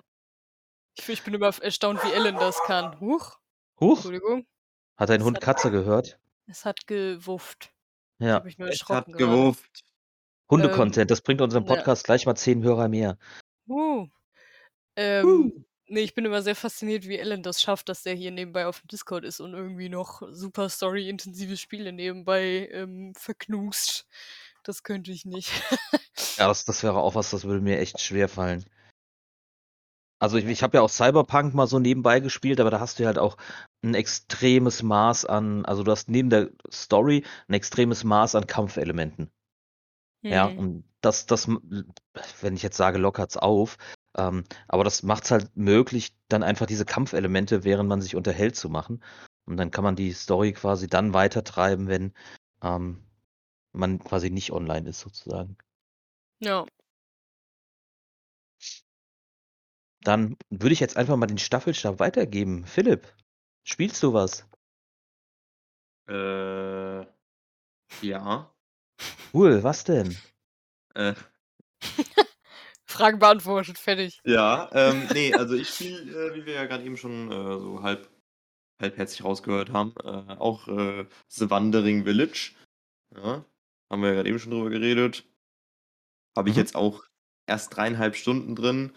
[0.95, 2.99] Ich, ich bin immer erstaunt, wie Ellen das kann.
[2.99, 3.39] Huch,
[3.79, 4.45] Huch, Entschuldigung.
[4.97, 6.19] hat dein Es Hund hat- Katze gehört?
[6.45, 7.73] Es hat gewufft.
[8.19, 8.33] Ich Ja.
[8.35, 9.83] habe mich nur Es hat gewufft.
[10.51, 11.73] Hunde-Content, das bringt unserem ja.
[11.75, 13.17] Podcast gleich mal zehn Hörer mehr.
[13.67, 14.07] Uh.
[14.95, 18.67] Ähm, nee, ich bin immer sehr fasziniert, wie Ellen das schafft, dass der hier nebenbei
[18.67, 24.07] auf dem Discord ist und irgendwie noch super story-intensive Spiele nebenbei ähm, verknust.
[24.63, 25.51] Das könnte ich nicht.
[26.37, 28.65] Ja, das, das wäre auch was, das würde mir echt schwer fallen.
[30.19, 33.05] Also ich, ich habe ja auch Cyberpunk mal so nebenbei gespielt, aber da hast du
[33.05, 33.35] halt auch
[33.83, 39.31] ein extremes Maß an, also du hast neben der Story ein extremes Maß an Kampfelementen.
[40.21, 40.57] Ja, Hm.
[40.57, 41.49] und das, das,
[42.41, 43.77] wenn ich jetzt sage, lockert's auf,
[44.17, 48.69] ähm, aber das macht's halt möglich, dann einfach diese Kampfelemente, während man sich unterhält, zu
[48.69, 49.03] machen.
[49.45, 52.13] Und dann kann man die Story quasi dann weitertreiben, wenn
[52.61, 53.03] ähm,
[53.73, 55.57] man quasi nicht online ist, sozusagen.
[56.39, 56.65] Ja.
[60.01, 62.65] Dann würde ich jetzt einfach mal den Staffelstab weitergeben.
[62.65, 63.13] Philipp,
[63.63, 64.45] spielst du was?
[66.07, 67.05] Äh,
[68.01, 68.53] ja.
[69.33, 70.17] Cool, was denn?
[70.95, 71.15] Äh,
[72.93, 74.19] Frage beantwortet, fertig.
[74.25, 75.99] ja, ähm, nee, also ich spiele,
[76.31, 78.09] äh, wie wir ja gerade eben schon äh, so halb,
[78.81, 82.51] halbherzig rausgehört haben, äh, auch äh, The Wandering Village.
[83.15, 83.43] Ja,
[83.91, 85.25] haben wir ja gerade eben schon drüber geredet.
[86.37, 86.61] Habe ich Mhm.
[86.61, 87.03] jetzt auch
[87.47, 88.93] erst dreieinhalb Stunden drin.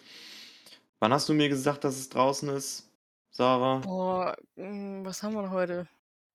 [1.01, 2.89] Wann hast du mir gesagt, dass es draußen ist,
[3.31, 3.79] Sarah?
[3.81, 5.87] Boah, mh, was haben wir noch heute?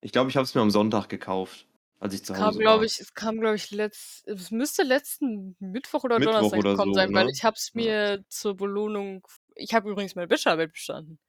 [0.02, 1.66] Ich glaube, ich habe es mir am Sonntag gekauft,
[2.02, 2.86] als ich zu Kam, Hause glaube war.
[2.86, 6.94] ich, es kam, glaube ich, letzt, es müsste letzten Mittwoch oder Mittwoch Donnerstag oder gekommen
[6.94, 7.32] so, sein, weil ne?
[7.34, 7.82] ich habe es Ja.
[7.82, 11.20] mir zur Belohnung, ich habe übrigens meine Bachelorarbeit bestanden.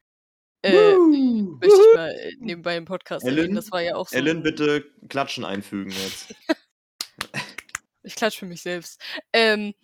[0.65, 3.39] Äh, möchte ich mal äh, nebenbei im Podcast erwähnen.
[3.47, 4.17] Ellen, Das war ja auch so.
[4.17, 6.35] Ellen, ein- bitte Klatschen einfügen jetzt.
[8.05, 9.01] Ich klatsche für mich selbst.
[9.33, 9.75] Ähm,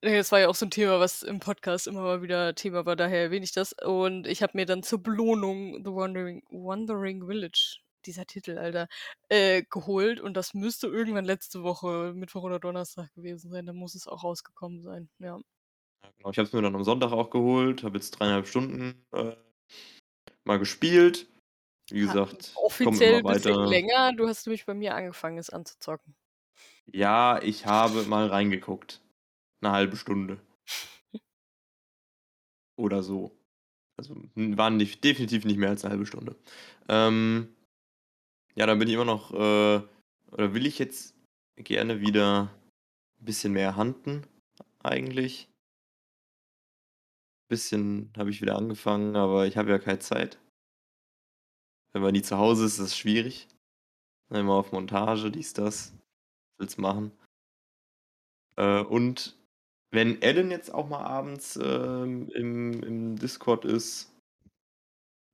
[0.00, 2.96] das war ja auch so 'n Thema, was im Podcast immer mal wieder Thema war,
[2.96, 3.72] daher erwähne ich das.
[3.72, 8.88] Und ich habe mir dann zur Belohnung „The Wandering Wandering Village“, dieser Titel, Alter,
[9.28, 13.66] äh, geholt und das müsste irgendwann letzte Woche, Mittwoch oder Donnerstag gewesen sein.
[13.66, 15.38] Da muss es auch rausgekommen sein, ja.
[16.04, 16.30] Ja, genau.
[16.30, 19.36] Ich habe es mir dann am Sonntag auch geholt, habe jetzt 3,5 Stunden, äh,
[20.44, 21.28] mal gespielt.
[21.90, 24.12] Wie gesagt, komme offiziell immer bisschen länger.
[24.16, 26.14] Du hast nämlich bei mir angefangen, es anzuzocken.
[26.92, 29.00] Ja, ich habe mal reingeguckt.
[29.62, 30.40] 'Ne 1/2 Stunde.
[32.78, 33.38] Oder so.
[33.98, 36.36] Also, waren nicht definitiv nicht mehr als 'ne 1/2 Stunde.
[36.88, 37.53] Ähm,
[38.56, 39.82] ja, dann bin ich immer noch, äh
[40.32, 41.14] oder will ich jetzt
[41.56, 42.50] gerne wieder
[43.20, 44.26] 'n bisschen mehr hunten
[44.82, 45.48] eigentlich.
[47.50, 50.38] Bisschen habe ich wieder angefangen, aber ich habe ja keine Zeit.
[51.94, 53.46] Wenn man nie zu Hause ist, ist es schwierig.
[54.30, 55.94] Immer auf Montage, dies, das.
[56.58, 57.12] Willst machen.
[58.58, 59.36] Äh, und
[59.90, 64.10] wenn Ellen jetzt auch mal abends, ähm, im im Discord ist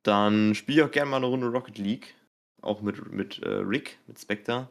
[0.06, 2.14] dann spiele ich auch gerne mal 'ne Runde Rocket League,
[2.62, 4.68] auch mit mit, äh, Rick, mit Spectre.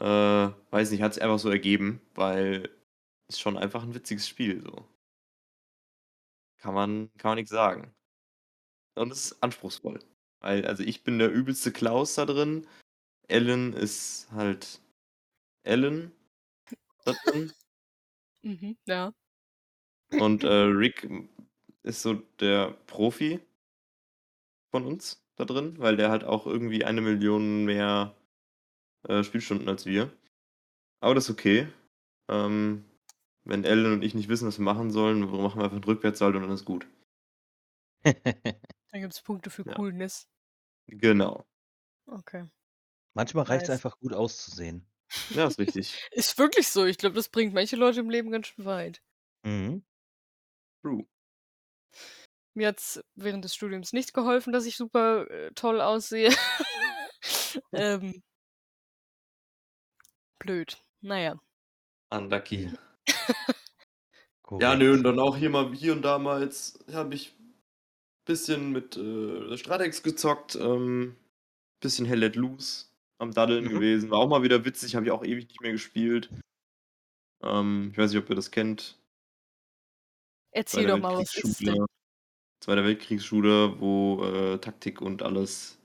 [0.00, 2.70] Äh, weiß nicht, hat sich einfach so ergeben, weil
[3.28, 4.88] ist schon einfach 'n witziges Spiel so.
[6.60, 7.92] Kann man kann man nix sagen.
[8.96, 10.00] Und es ist anspruchsvoll,
[10.40, 12.66] weil also, ich bin der übelste Klaus da drin.
[13.28, 14.80] Ellen ist halt
[15.64, 16.12] Ellen
[17.04, 17.52] da drin.
[18.44, 19.12] Mhm, ja.
[20.12, 21.08] Und, äh, Rick,
[21.82, 23.40] ist so der Profi
[24.74, 28.14] von uns da drin, weil der halt auch irgendwie 1.000.000 mehr,
[29.08, 30.10] äh, Spielstunden als wir.
[31.00, 31.68] Aber das ist okay.
[32.30, 32.84] Ähm,
[33.44, 36.38] wenn Ellen und ich nicht wissen, was wir machen sollen, machen wir einfach 'n Rückwärtssalto
[36.38, 36.86] und dann ist gut.
[38.92, 39.74] Dann gibt's Punkte für Ja.
[39.76, 40.24] Coolness.
[40.88, 41.44] Genau.
[42.10, 42.44] Okay.
[43.14, 43.70] Manchmal reicht's Nice.
[43.70, 44.86] einfach, gut auszusehen.
[45.30, 46.00] Ja, ist richtig.
[46.12, 46.84] Ist wirklich so.
[46.86, 49.00] Ich glaube, das bringt manche Leute im Leben ganz schön weit.
[49.44, 49.82] Mhm.
[50.84, 51.04] True.
[52.58, 56.30] Mir hat's während des Studiums nicht geholfen, dass ich super, äh, toll aussehe.
[57.72, 58.22] Ähm
[60.40, 60.76] blöd.
[61.00, 61.40] Na ja.
[62.10, 62.72] Unlucky.
[64.58, 67.36] Ja, ne, und dann auch hier mal hier und da mal jetzt habe ich
[68.26, 71.16] bisschen mit, äh, Stratex gezockt, ähm,
[71.80, 72.86] bisschen Hell Let Loose
[73.20, 73.68] am Daddeln Mhm.
[73.68, 74.10] gewesen.
[74.10, 76.28] War auch mal wieder witzig, habe ich auch ewig nicht mehr gespielt.
[77.42, 78.98] Ähm, ich weiß nicht, ob ihr das kennt.
[80.50, 81.86] Erzähl doch mal, was ist es denn?
[82.60, 85.78] Zweiter Weltkriegsshooter, wo, äh, Taktik und alles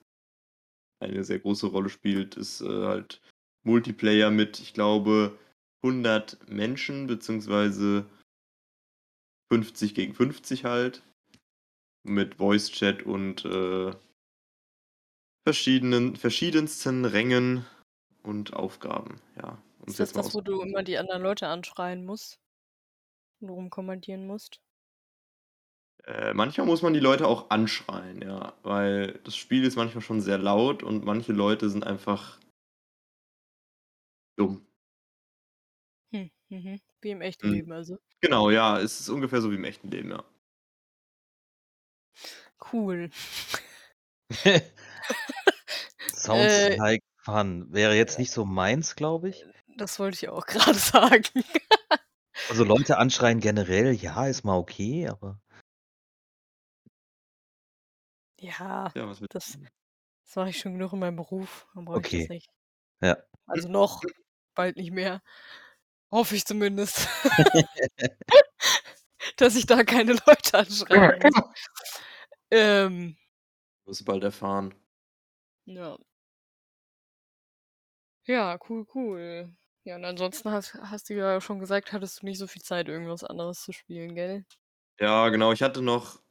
[1.00, 3.22] eine sehr große Rolle spielt, ist, äh, halt
[3.64, 5.38] Multiplayer mit, ich glaube,
[5.84, 8.06] 100 Menschen beziehungsweise
[9.52, 11.04] 50 gegen 50 halt.
[12.06, 13.92] Mit Voice Chat und, äh
[15.46, 17.66] verschiedenen verschiedensten Rängen
[18.24, 19.62] und Aufgaben, ja.
[19.86, 22.40] Ist das das, wo du immer die anderen Leute anschreien musst
[23.42, 24.63] und rumkommandieren musst?
[26.06, 30.20] Äh, manchmal muss man die Leute auch anschreien, ja, weil das Spiel ist manchmal schon
[30.22, 32.40] sehr laut und manche Leute sind einfach
[34.38, 34.62] dumm.
[36.14, 36.80] Hm, mhm.
[37.02, 37.52] Wie im echten Mhm.
[37.52, 37.98] Leben also?
[38.22, 40.24] Genau, ja, es ist ungefähr so wie im echten Leben, ja.
[42.60, 43.10] Cool.
[46.14, 47.68] Sounds Äh like fun.
[47.74, 49.46] Wäre jetzt nicht so meins, glaube ich.
[49.78, 51.44] Das wollte ich auch grade sagen.
[52.48, 55.40] Also, Leute anschreien generell, ja, ist mal okay, aber
[58.44, 59.58] Ja, Ja, was das
[60.26, 61.68] das mache ich schon genug in meinem Beruf.
[61.76, 62.28] Dann brauche ich das Okay.
[62.30, 62.50] nicht.
[63.02, 63.18] Ja.
[63.48, 64.02] Also, noch,
[64.56, 65.22] bald nicht mehr.
[66.12, 67.08] Hoffe ich zumindest.
[69.38, 71.36] Dass ich da keine Leute anschreien muss.
[72.52, 73.18] Ähm
[73.86, 74.74] Wirst du bald erfahren.
[75.68, 75.98] Ja.
[78.26, 79.54] Ja, cool, cool.
[79.86, 82.88] Ja, und ansonsten hast hast du ja schon gesagt, hattest du nicht so viel Zeit,
[82.88, 84.46] irgendwas anderes zu spielen, gell?
[85.00, 85.52] Ja, genau.
[85.52, 86.22] Ich hatte noch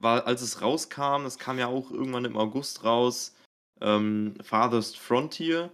[0.00, 3.34] war als es rauskam, das kam ja auch irgendwann im August raus,
[3.80, 5.70] ähm, Farthest Frontier,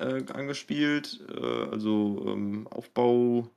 [0.00, 1.20] äh, angespielt.
[1.30, 3.50] Äh, also, ähm, Aufbausimulation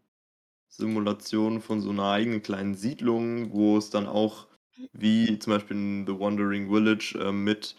[1.62, 4.48] von so 'ner eigenen kleinen Siedlung, wo es dann auch
[4.94, 7.76] wie zum Beispiel in The Wandering Village, äh, mit,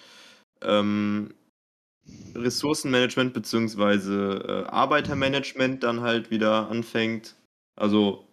[0.62, 1.34] ähm,
[2.36, 7.36] Ressourcenmanagement beziehungsweise, äh, Arbeitermanagement dann halt wieder anfängt.
[7.76, 8.26] Also,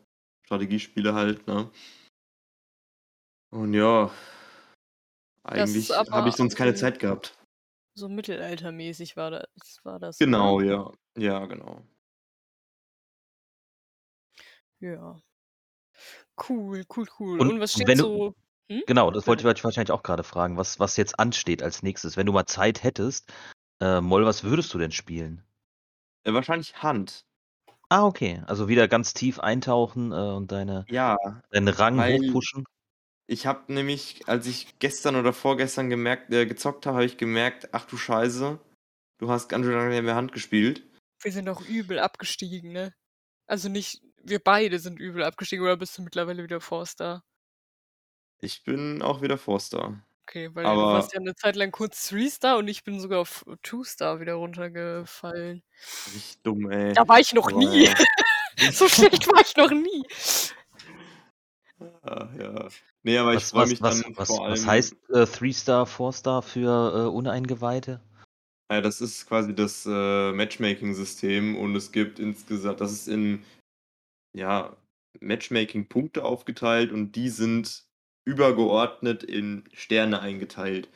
[0.46, 1.70] Strategiespiele halt, ne?
[3.52, 4.12] Und ja,
[5.44, 7.38] eigentlich habe ich sonst keine so Zeit gehabt.
[7.96, 10.66] so mittelaltermäßig war das war das, Genau, oder?
[10.66, 10.92] ja.
[11.18, 11.82] Ja, genau.
[14.82, 15.16] Ja.
[16.38, 17.40] Cool, cool, cool.
[17.40, 18.36] Und Und was steht wenn du so
[18.70, 18.82] hm?
[18.88, 22.18] genau, das wollte ich wahrscheinlich auch grade fragen, was was jetzt ansteht als Nächstes.
[22.18, 23.32] Wenn du mal Zeit hättest,
[23.82, 25.44] äh, Moll, was würdest du denn spielen?
[26.24, 27.26] Äh, wahrscheinlich Hunt.
[27.90, 28.42] Ah, okay.
[28.48, 31.18] Also wieder ganz tief eintauchen, äh, und deine Ja,
[31.52, 32.66] deinen Rang weil hochpushen?
[33.28, 37.70] Ich habe nämlich, als ich gestern oder vorgestern gemerkt äh, gezockt habe, habe ich gemerkt:
[37.74, 38.60] „Ach du Scheiße,
[39.20, 40.84] du hast ganz schön lange nicht mehr Hand gespielt.“
[41.22, 42.94] Wir sind auch übel abgestiegen, ne?
[43.48, 47.24] Also nicht wir beide sind übel abgestiegen oder bist du mittlerweile wieder Four-Star?
[48.42, 50.02] Ich bin auch wieder Four-Star.
[50.28, 53.20] Okay, weil du warst Aber ja 'ne Zeit lang kurz Three-Star und ich bin sogar
[53.20, 55.64] auf Two-Star wieder runtergefallen.
[56.06, 56.96] Richtig dumm, ey.
[56.96, 57.90] Da war ich noch Aber nie.
[58.72, 60.08] So schlecht war ich noch nie.
[62.06, 62.68] Ah, ja.
[63.04, 65.26] Ne, aber ich Was freue was mich was dann was vor was allem heißt, äh,
[65.26, 68.00] Three-Star, Four-Star für, äh, Uneingeweihte?
[68.72, 73.44] Ja, das ist quasi das, äh, Matchmaking-System und es gibt insgesa das ist in,
[74.36, 74.76] ja,
[75.20, 77.86] Matchmaking-Punkte aufgeteilt und die sind
[78.26, 80.90] übergeordnet in Sterne eingeteilt.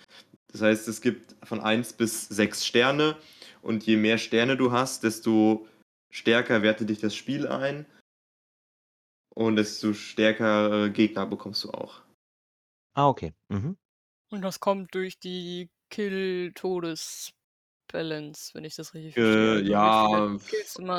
[0.52, 3.18] Das heißt, es gibt von 1 bis 6 Sterne
[3.62, 5.68] und je mehr Sterne du hast, desto
[6.12, 7.86] stärker wertet dich das Spiel ein
[9.40, 12.02] und desto stärkere Gegner bekommst du auch.
[12.94, 13.32] Ah, okay.
[13.48, 13.78] Mhm.
[14.32, 19.60] Und das kommt durch die Kill-Todes-Balance, wenn ich das richtig Äh, verstehe.
[19.60, 20.38] Viele ja,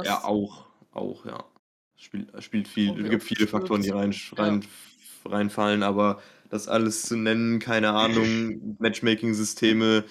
[0.04, 1.44] ja, auch, auch, ja.
[1.98, 4.32] Spielt spielt viel wie gibt viele Faktoren, die stirbst.
[4.38, 4.44] rein Ja.
[4.44, 4.64] rein
[5.26, 8.24] reinfallen, aber das alles zu nennen, keine Ahnung,
[8.78, 10.06] Matchmaking-Systeme,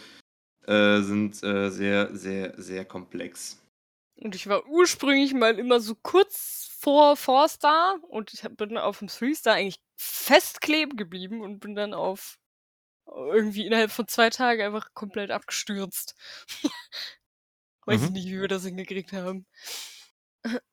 [0.68, 3.60] äh, sind, äh, sehr, sehr, sehr komplex.
[4.22, 9.56] Und ich war ursprünglich mal immer so kurz vor Four-Star und ich bin auf'm Three-Star
[9.56, 12.38] eigentlich fest kleben geblieben und bin dann auf
[13.08, 16.16] irgendwie innerhalb von 2 Tagen einfach komplett abgestürzt.
[17.88, 18.12] Weiß ich Mhm.
[18.12, 19.46] nicht, wie wir das hingekriegt haben.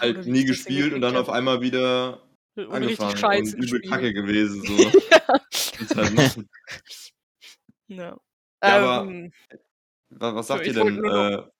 [0.00, 1.30] Halt nie gespielt und dann auf habe.
[1.30, 2.22] einmal wieder
[2.56, 4.92] Und richtig angefangen scheiße und übel kacke gewesen so.
[5.10, 5.40] Ja.
[5.96, 6.36] Halt.
[7.88, 8.16] Ja.
[8.64, 9.32] Ja, aber Ähm
[10.10, 11.52] wa was so, sagt ihr ich wollte denn,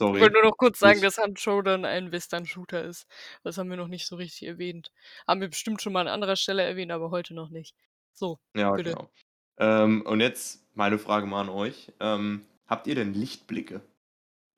[0.00, 0.34] äh Ich wollte Sorry.
[0.34, 3.06] nur noch kurz sagen, Ich dass Hunt Showdown ein Western-Shooter ist.
[3.42, 4.92] Das haben wir noch nicht so richtig erwähnt.
[5.26, 7.76] Haben wir bestimmt schon mal an anderer Stelle erwähnt, aber heute noch nicht.
[8.12, 8.96] So, Ja, bitte.
[8.96, 9.10] genau.
[9.58, 11.92] Ähm, und jetzt meine Frage mal an euch.
[12.00, 13.80] Ähm, habt ihr denn Lichtblicke?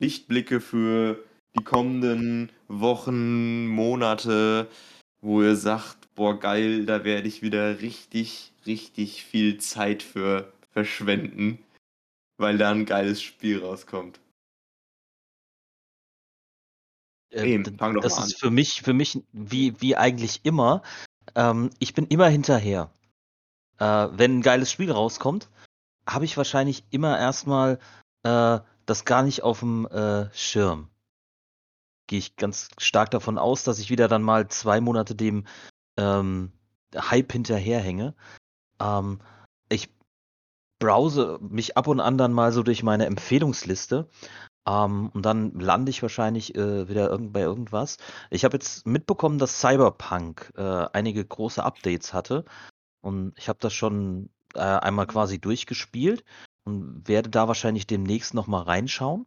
[0.01, 1.25] Lichtblicke für
[1.57, 4.68] die kommenden Wochen, Monate,
[5.22, 11.61] wo ihr sagt: „Boah, geil, da werde ich wieder richtig, richtig viel Zeit für verschwenden,
[12.38, 14.20] weil da 'n geiles Spiel rauskommt?“
[17.37, 18.29] Äh, Brehm, d fang doch das mal an.
[18.29, 20.83] ist für mich für mich wie wie eigentlich immer.
[21.35, 22.90] Ähm, ich bin immer hinterher.
[23.79, 25.51] Äh, wenn 'n geiles Spiel rauskommt,
[26.09, 27.79] habe ich wahrscheinlich immer erst mal,
[28.25, 30.90] äh, das gar nicht auf'm, äh, Schirm.
[32.09, 35.44] Gehe ich ganz stark davon aus, dass ich wieder dann mal 2 Monate dem,
[35.99, 36.53] ähm,
[36.94, 38.14] Hype hinterherhänge.
[38.81, 39.20] Ähm,
[39.70, 39.90] ich
[40.81, 44.09] browse mich ab und an dann mal so durch meine Empfehlungsliste,
[44.66, 47.98] ähm, und dann lande ich wahrscheinlich, äh, wieder irgend bei irgendwas.
[48.31, 52.44] Ich habe jetzt mitbekommen, dass Cyberpunk, äh, einige große Updates hatte
[53.02, 56.24] und ich habe das schon, äh, einmal quasi durchgespielt
[56.64, 59.26] und werde da wahrscheinlich demnächst noch mal reinschauen.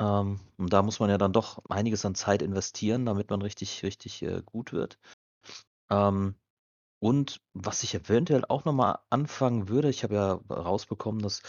[0.00, 3.82] Ähm, und da muss man ja dann doch einiges an Zeit investieren, damit man richtig
[3.82, 4.98] richtig, äh, gut wird.
[5.90, 6.34] Ähm,
[7.06, 11.40] und was ich eventuell auch noch mal anfangen würde ich habe ja rausbekommen, dass,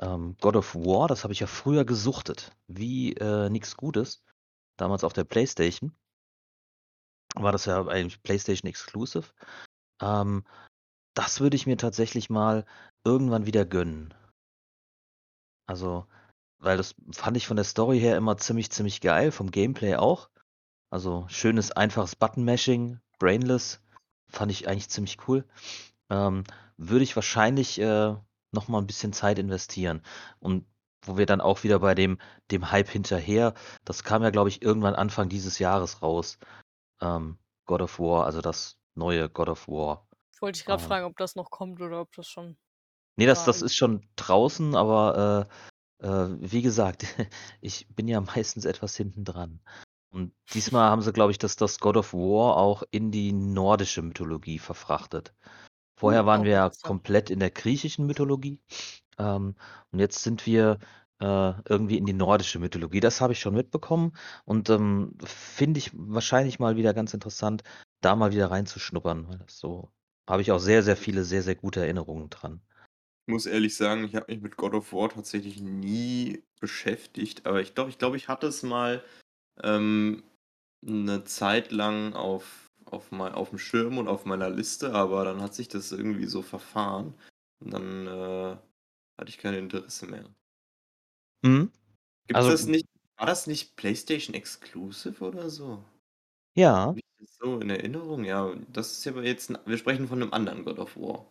[0.00, 4.22] ähm, God of War das habe ich ja früher gesuchtet, wie, äh, nix Gutes,
[4.78, 5.94] damals auf der PlayStation.
[7.34, 9.34] War das ja eigentlich PlayStation Exclusive.
[10.00, 10.46] Ähm,
[11.12, 12.64] das würde ich mir tatsächlich mal
[13.04, 14.14] irgendwann wieder gönnen.
[15.66, 16.06] Also,
[16.58, 20.30] weil das fand ich von der Story her immer ziemlich, ziemlich geil, vom Gameplay auch.
[20.90, 23.82] Also, schönes, einfaches Button-Mashing, brainless,
[24.32, 25.46] fand ich eigentlich ziemlich cool.
[26.10, 26.44] Ähm,
[26.76, 28.16] würde ich wahrscheinlich, äh,
[28.52, 30.02] noch mal 'n bisschen Zeit investieren.
[30.40, 30.66] Und
[31.04, 32.18] wo wir dann auch wieder bei dem
[32.50, 36.38] dem Hype hinterher das kam ja, glaube ich, irgendwann Anfang dieses Jahres raus,
[37.02, 40.08] ähm, God of War, also das neue God of War.
[40.42, 42.58] Wollte ich grad Ähm fragen, ob das noch kommt oder ob das schon
[43.18, 43.62] Ne, das da das ist.
[43.62, 45.48] ist schon draußen, aber,
[46.00, 47.04] äh, äh, wie gesagt,
[47.60, 49.60] ich bin ja meistens etwas hinten dran.
[50.12, 54.02] Und diesmal haben sie, glaube ich, das das God of War auch in die nordische
[54.02, 55.34] Mythologie verfrachtet.
[55.98, 58.60] Vorher Uh, waren auch wir ja komplett in der griechischen Mythologie,
[59.18, 59.56] ähm,
[59.92, 60.78] und jetzt sind wir,
[61.20, 63.00] äh, irgendwie in die nordische Mythologie.
[63.00, 64.12] Das habe ich schon mitbekommen
[64.44, 67.62] und, ähm, finde ich wahrscheinlich mal wieder ganz interessant,
[68.02, 69.92] da mal wieder reinzuschnuppern, weil das so
[70.28, 72.62] habe ich auch sehr, sehr viele sehr, sehr gute Erinnerungen dran.
[73.26, 77.60] Ich muss ehrlich sagen, ich habe mich mit God of War tatsächlich nie beschäftigt, aber
[77.60, 79.04] ich doch, ich glaube, ich hatte es mal,
[79.62, 80.22] ähm,
[80.82, 85.54] 'ne Zeit lang auf auf mei auf'm Schirm und auf meiner Liste, aber dann hat
[85.54, 87.14] sich das irgendwie so verfahren
[87.60, 88.56] und dann, äh,
[89.18, 90.34] hatte ich kein Interesse mehr.
[91.44, 91.72] Mhm.
[92.28, 92.86] Gibt's Also das nicht
[93.16, 95.84] War das nicht PlayStation Exclusive oder so?
[96.56, 96.96] Ja.
[97.42, 98.24] So in Erinnerung?
[98.24, 101.26] Ja, das ist ja aber jetzt 'n wir sprechen von 'nem anderen God of War.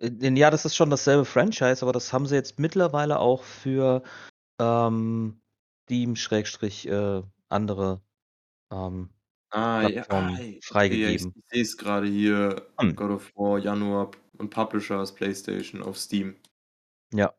[0.00, 4.02] Äh, ja, das ist schon dasselbe Franchise, aber das haben sie jetzt mittlerweile auch für,
[4.60, 5.40] ähm,
[5.86, 8.02] Steam Schrägstrich, äh, andere,
[8.72, 9.10] ähm,
[9.52, 11.34] Ah, ja, ah, Plattformen okay, ich freigegeben.
[11.34, 12.94] ich sehe es grade hier, Hm.
[12.96, 16.36] God of War Januar und Publisher ist PlayStation auf Steam.
[17.12, 17.34] Ja.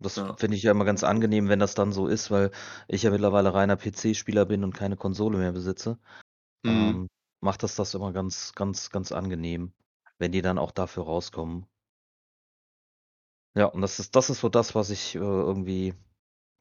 [0.00, 0.36] Das Ja.
[0.38, 2.52] finde ich ja immer ganz angenehm, wenn das dann so ist, weil
[2.88, 5.98] ich ja mittlerweile reiner PC-Spieler bin und keine Konsole mehr besitze.
[6.64, 7.00] Mhm.
[7.00, 7.08] Ähm,
[7.40, 9.74] macht das das immer ganz ganz ganz angenehm,
[10.18, 11.66] wenn die dann auch dafür rauskommen.
[13.56, 15.94] Ja, und das ist das ist so das, was ich, äh, irgendwie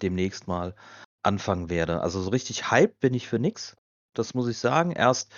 [0.02, 0.76] demnächst mal
[1.24, 2.02] anfangen werde.
[2.02, 3.76] Also, so richtig hyped bin ich für nix,
[4.14, 4.92] das muss ich sagen.
[4.92, 5.32] Erst,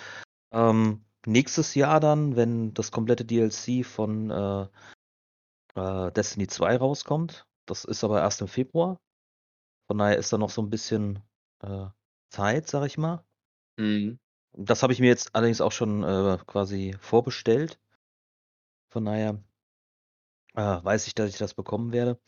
[0.52, 4.68] ähm, nächstes Jahr dann, wenn das komplette DLC von, äh,
[5.74, 7.46] äh, Destiny 2 rauskommt.
[7.66, 9.00] Das ist aber erst im Februar.
[9.88, 11.20] Von daher ist da noch so 'n bisschen,
[11.62, 11.86] äh,
[12.30, 13.24] Zeit, sage ich mal.
[13.78, 14.18] Mhm.
[14.54, 17.78] Das habe ich mir jetzt allerdings auch schon, äh, quasi vorbestellt.
[18.92, 19.42] Von daher
[20.54, 22.18] äh, weiß ich, dass ich das bekommen werde.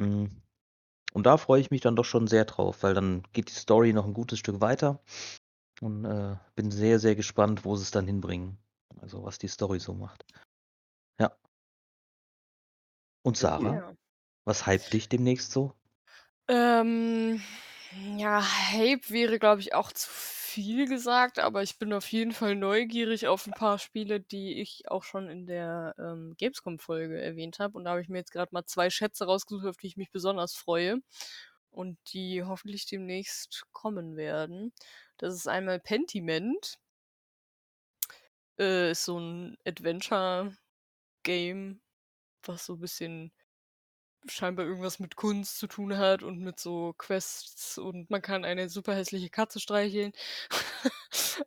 [0.00, 0.42] Hm,
[1.16, 3.92] und da freue ich mich dann doch schon sehr drauf, weil dann geht die Story
[3.94, 5.00] noch 'n gutes Stück weiter
[5.82, 8.58] und, äh, bin sehr, sehr gespannt, wo sie's dann hinbringen,
[9.00, 10.26] also, was die Story so macht.
[11.20, 11.36] Ja.
[13.26, 13.36] Und.
[13.36, 13.96] Sarah, Ja.
[14.46, 15.74] was hypt dich demnächst so?
[16.48, 17.42] Ähm,
[18.16, 18.40] ja,
[18.72, 20.08] Hype wäre, glaube ich, auch zu
[20.56, 24.88] viel gesagt, aber ich bin auf jeden Fall neugierig auf 'n paar Spiele, die ich
[24.90, 27.76] auch schon in der, ähm, Gamescom-Folge erwähnt habe.
[27.78, 30.10] Und da habe ich mir jetzt grad mal 2 Schätze rausgesucht, auf die ich mich
[30.10, 31.00] besonders freue
[31.70, 34.72] und die hoffentlich demnächst kommen werden.
[35.18, 36.76] Das ist einmal Pentiment.
[38.58, 40.72] Äh, ist so 'n Adventure-Game,
[42.44, 43.32] was so bisschen
[44.32, 48.68] scheinbar irgendwas mit Kunst zu tun hat und mit so Quests und man kann eine
[48.68, 50.12] super hässliche Katze streicheln.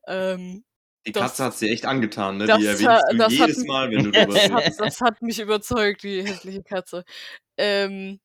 [0.08, 0.66] Ähm,
[1.06, 2.50] Die Katze das hat's dir echt angetan, ne?
[2.50, 5.22] Die das erwähnst du das hat jedes m Mal, wenn du das hat das hat
[5.22, 7.04] mich überzeugt, die hässliche Katze.
[7.58, 8.20] Ähm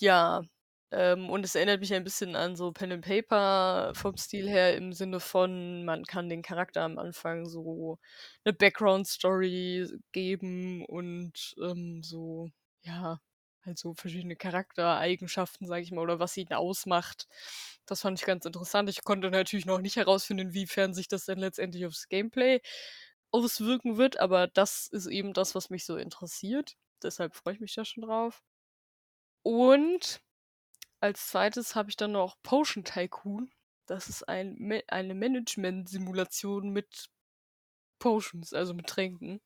[0.00, 0.42] ja,
[0.94, 4.76] ähm, und es erinnert mich ein bisschen an so Pen and Paper vom Stil her
[4.76, 7.98] im Sinne von, man kann den Charakter am Anfang so
[8.46, 12.50] 'ne Background-Story geben und, ähm, so
[12.82, 13.20] ja,
[13.64, 17.28] halt so verschiedene Charaktereigenschaften, sage ich mal, oder was ihn ausmacht.
[17.86, 18.88] Das fand ich ganz interessant.
[18.90, 22.60] Ich konnte natürlich noch nicht herausfinden, inwiefern sich das denn letztendlich aufs Gameplay
[23.32, 26.76] auswirken wird, aber das ist eben das, was mich so interessiert.
[27.02, 28.40] Deshalb freue ich mich da schon drauf.
[29.46, 30.23] Und
[31.04, 31.74] als 2.
[31.74, 33.50] habe ich dann noch Potion Tycoon.
[33.86, 37.10] Das ist ein eine Management-Simulation mit
[38.00, 39.40] Potions, also mit Tränken.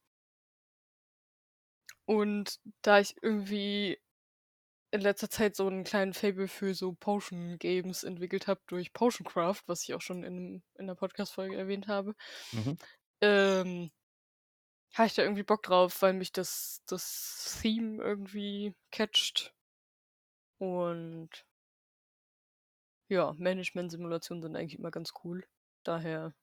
[2.08, 3.98] Und da ich irgendwie
[4.92, 9.62] in letzter Zeit so 'n kleinen Faible für so Potion Games entwickelt habe durch Potioncraft,
[9.66, 12.14] was ich auch schon in in 'ner Podcast-Folge erwähnt habe
[12.52, 12.78] Mhm.
[13.22, 13.90] ähm
[14.94, 19.52] habe ich da irgendwie Bock drauf, weil mich das das Theme irgendwie catcht.
[20.60, 21.44] Und
[23.08, 25.44] ja, Management-Simulationen sind eigentlich immer ganz cool.
[25.82, 26.34] Daher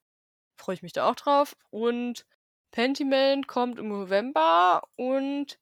[0.58, 1.56] freue ich mich da auch drauf.
[1.70, 2.26] Und
[2.72, 5.60] Pentiment kommt im November und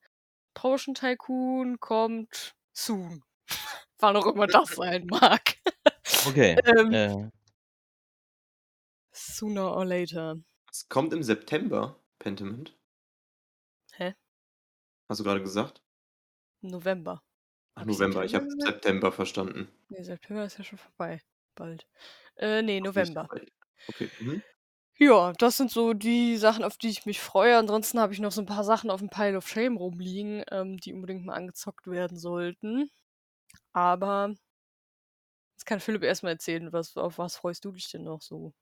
[0.53, 3.23] Potion Tycoon kommt soon.
[3.99, 5.55] Wann auch immer das sein mag.
[6.25, 7.29] Okay, Ähm äh
[9.11, 10.37] Sooner or later.
[10.71, 12.77] Es kommt im September, Pentiment?
[13.93, 14.15] Hä?
[15.07, 15.83] Hast du grade gesagt?
[16.61, 17.21] November.
[17.75, 18.23] Ach, November.
[18.23, 18.47] Ich habe?
[18.57, 19.67] September verstanden.
[19.93, 21.21] Ne, September ist ja schon vorbei,
[21.55, 21.87] bald.
[22.37, 23.29] Äh, ne, Ach, nicht November.
[23.87, 24.43] Okay, mhm.
[24.99, 27.57] Ja, das sind so die Sachen, auf die ich mich freue.
[27.57, 30.93] Ansonsten habe ich noch so 'n paar Sachen auf'm Pile of Shame rumliegen, ähm, die
[30.93, 32.89] unbedingt mal angezockt werden sollten.
[33.73, 34.35] Aber
[35.57, 38.53] jetzt kann Philipp erst mal erzählen, was auf was freust du dich denn noch so?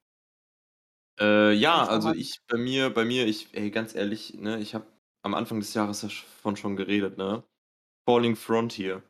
[1.20, 4.88] Äh, ja, also ich bei mir bei mir ich ey, ganz ehrlich, ne, ich habe
[5.24, 7.44] am Anfang des Jahres davon schon geredet, ne?
[8.08, 9.04] Falling Frontier.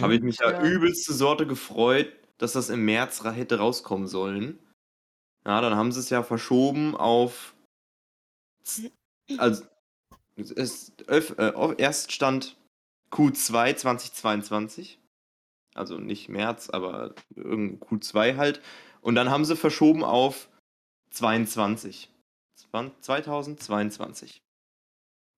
[0.00, 0.68] Habe ich mich Stimmt, ja ja.
[0.68, 4.58] übelste Sorte gefreut, dass das im März hätte rauskommen sollen.
[5.46, 7.54] Ja, dann haben sie's ja verschoben auf
[9.38, 9.64] also
[10.36, 12.56] es ist äh, o Erststand
[13.12, 14.98] Q2 2022.
[15.74, 18.60] Also nicht März, aber irgend Q2 halt.
[19.02, 20.48] Und dann haben sie verschoben auf
[21.10, 22.10] 22.
[22.56, 24.42] Zwan 2022.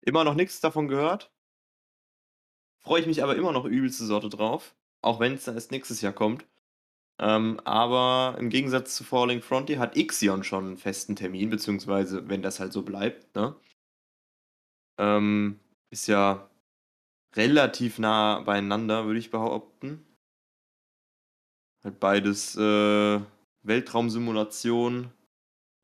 [0.03, 1.30] Immer noch nix davon gehört.
[2.83, 6.13] Freue ich mich aber immer noch übelste Sorte drauf, auch wenn's dann erst nächstes Jahr
[6.13, 6.45] kommt.
[7.19, 12.41] Ähm, aber im Gegensatz zu Falling Frontier hat Ixion schon 'n festen Termin, beziehungsweise wenn
[12.43, 13.55] das halt so bleibt, ne?
[14.97, 15.59] Ähm,
[15.89, 16.49] ist ja
[17.35, 20.05] relativ nah beieinander, würde ich behaupten.
[21.83, 23.19] Halt beides äh,
[23.63, 25.11] Weltraumsimulation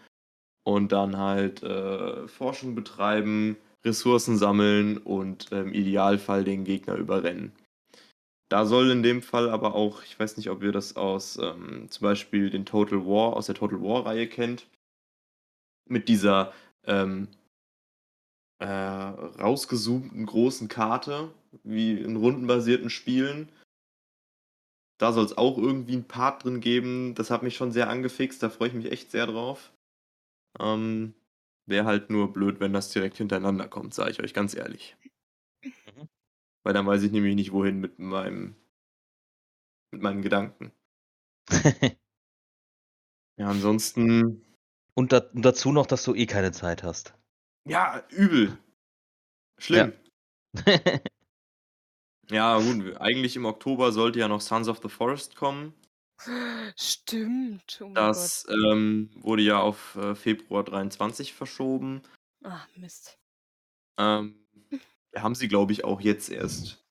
[0.64, 7.52] und dann halt äh, Forschung betreiben, Ressourcen sammeln und im Idealfall den Gegner überrennen.
[8.50, 11.90] Da soll in dem Fall aber auch, ich weiß nicht, ob ihr das aus ähm,
[11.90, 14.66] zum Beispiel den Total War, aus der Total War-Reihe kennt,
[15.86, 16.52] mit dieser
[16.86, 17.28] ähm,
[18.58, 21.32] äh, rausgezoomten großen Karte,
[21.62, 23.50] wie in rundenbasierten Spielen.
[24.98, 27.14] Da soll es auch irgendwie einen Part drin geben.
[27.14, 29.72] Das hat mich schon sehr angefixt, da freue ich mich echt sehr drauf.
[30.58, 31.14] Ähm,
[31.66, 34.96] Wäre halt nur blöd, wenn das direkt hintereinander kommt, sage ich euch ganz ehrlich.
[35.62, 36.08] Mhm.
[36.64, 38.56] Weil dann weiß ich nämlich nicht, wohin mit meinem
[39.92, 40.72] mit meinen Gedanken.
[43.38, 44.44] Ja, ansonsten.
[44.94, 47.14] und, da, und dazu noch, dass du eh keine Zeit hast.
[47.64, 48.56] Ja, übel.
[49.58, 49.92] Schlimm.
[52.30, 55.74] Ja, gut, eigentlich im Oktober sollte ja noch Sons of the Forest kommen.
[56.76, 57.78] Stimmt.
[57.80, 62.02] Oh mein Das ähm, wurde ja auf äh, Februar 23 verschoben.
[62.42, 62.52] Gott.
[62.52, 63.18] Ah, Mist.
[63.98, 64.46] Ähm,
[65.16, 66.84] haben sie, glaube ich, auch jetzt erst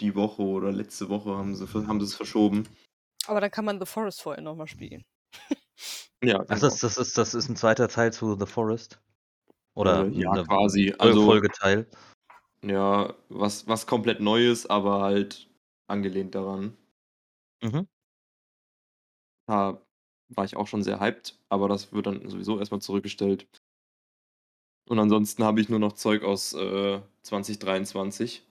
[0.00, 2.68] die Woche oder letzte Woche haben sie, haben sie es verschoben.
[3.26, 5.04] Aber dann kann man The Forest vorher nochmal spielen.
[6.22, 8.98] Ja, Ach, das, das, ist, das ist ein zweiter Teil zu The Forest?
[9.74, 10.94] Oder Äh, ja, quasi.
[10.98, 11.86] Also, Folgeteil?
[12.62, 15.48] ja, was, was komplett Neues, aber halt
[15.86, 16.76] angelehnt daran.
[17.62, 17.84] Mhm.
[19.46, 19.80] Da
[20.28, 23.46] war ich auch schon sehr hyped, aber das wird dann sowieso erstmal zurückgestellt.
[24.88, 28.46] Und ansonsten habe ich nur noch Zeug aus äh, 2023,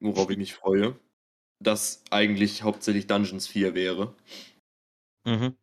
[0.00, 0.98] worauf ich mich freue.
[1.60, 4.14] Das eigentlich hauptsächlich Dungeons 4 wäre,
[5.26, 5.54] Mhm.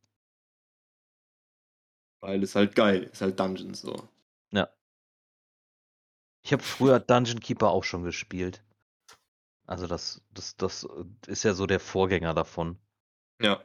[2.20, 4.10] weil es halt geil ist, halt Dungeons so.
[6.44, 8.64] Ich habe früher Dungeon Keeper auch schon gespielt.
[9.68, 10.88] Also das, das, das
[11.28, 12.78] ist ja so der Vorgänger davon.
[13.42, 13.64] Ja.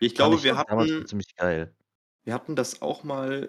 [0.00, 1.74] Ich glaube, ich wir hatten, ziemlich geil.
[2.24, 3.48] wir hatten das auch mal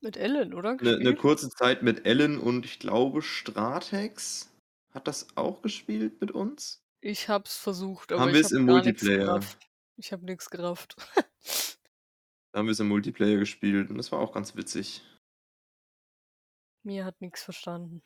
[0.00, 0.70] Mit Ellen, oder?
[0.80, 4.50] eine ne kurze Zeit mit Ellen und ich glaube Stratex
[4.92, 6.82] hat das auch gespielt mit uns.
[7.00, 9.40] Ich hab's versucht, aber Haben ich wir es hab im Multiplayer?
[9.96, 10.96] Ich hab nix gerafft.
[12.52, 15.02] Da haben wir es im Multiplayer gespielt und das war auch ganz witzig.
[16.84, 18.02] Mir hat nix verstanden.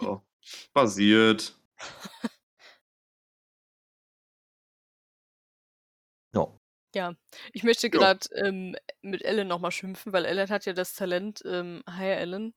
[0.00, 0.22] Ja,
[0.72, 1.54] passiert.
[6.34, 6.46] Ja.
[6.94, 7.14] Ja,
[7.52, 7.90] ich möchte Ja.
[7.90, 12.54] gerade ähm, mit Ellen nochmal schimpfen, weil Ellen hat ja das Talent, ähm, hi Ellen,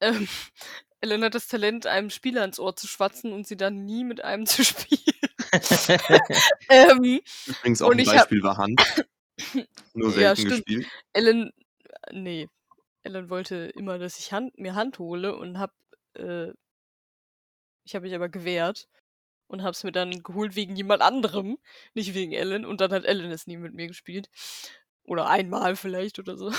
[0.00, 0.28] ähm,
[1.00, 4.24] Ellen hat das Talent, einem Spieler ins Ohr zu schwatzen und sie dann nie mit
[4.24, 5.00] einem zu spielen.
[6.70, 8.82] ähm, Übrigens auch ein ich hab, Beispiel war Hand.
[9.94, 10.66] Nur ja, selten stimmt.
[10.66, 10.88] gespielt.
[11.12, 11.52] Ellen,
[12.08, 12.48] äh, nee,
[13.04, 15.72] Ellen wollte immer, dass ich Hand, mir Hand hole und hab,
[16.14, 16.52] äh,
[17.84, 18.88] ich habe mich aber gewehrt
[19.48, 21.58] und hab's mir dann geholt wegen jemand anderem,
[21.94, 22.64] nicht wegen Ellen.
[22.66, 24.30] Und dann hat Ellen es nie mit mir gespielt.
[25.04, 26.52] Oder einmal vielleicht oder so.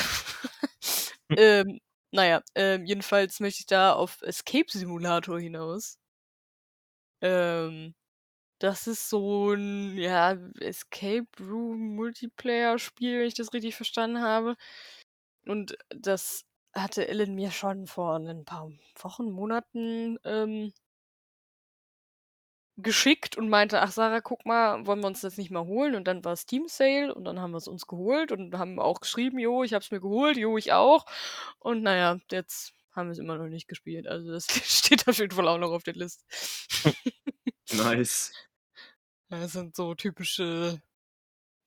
[1.35, 1.79] ähm,
[2.11, 5.97] naja, ähm, jedenfalls möchte ich da auf Escape Simulator hinaus.
[7.21, 7.95] Ähm,
[8.59, 14.55] Das ist so 'n, ja, Escape Room Multiplayer-Spiel, wenn ich das richtig verstanden habe.
[15.47, 18.69] Und das hatte Ellen mir schon vor 'nen paar
[19.01, 20.73] Wochen, Monaten, ähm
[22.77, 26.05] geschickt und meinte: „Ach Sarah, guck mal, wollen wir uns das nicht mal holen?“ Und
[26.07, 29.63] dann war Steam Sale und dann haben wir's uns geholt und haben auch geschrieben: „Jo,
[29.63, 30.35] ich habe es mir geholt.
[30.37, 31.05] Jo, ich auch.“
[31.59, 34.07] Und na ja, jetzt haben wir's immer noch nicht gespielt.
[34.07, 36.23] Also, das steht auf jeden Fall auch noch auf der Liste.
[37.73, 38.31] Nice.
[39.29, 40.81] Das sind so typische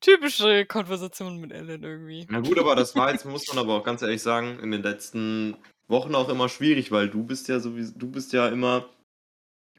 [0.00, 2.28] typische Konversationen mit Ellen irgendwie.
[2.30, 4.82] Na gut, aber das war jetzt muss man aber auch ganz ehrlich sagen, in den
[4.82, 5.56] letzten
[5.88, 8.90] Wochen auch immer schwierig, weil du bist ja sowieso du bist ja immer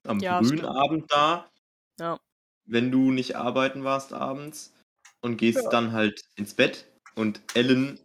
[0.05, 0.65] am Ja, frühen stimmt.
[0.65, 1.49] Abend da
[1.99, 2.19] Ja.
[2.67, 4.73] wenn du nicht arbeiten warst abends
[5.21, 5.73] und gehst Ja.
[5.73, 7.99] dann halt ins Bett und Ellen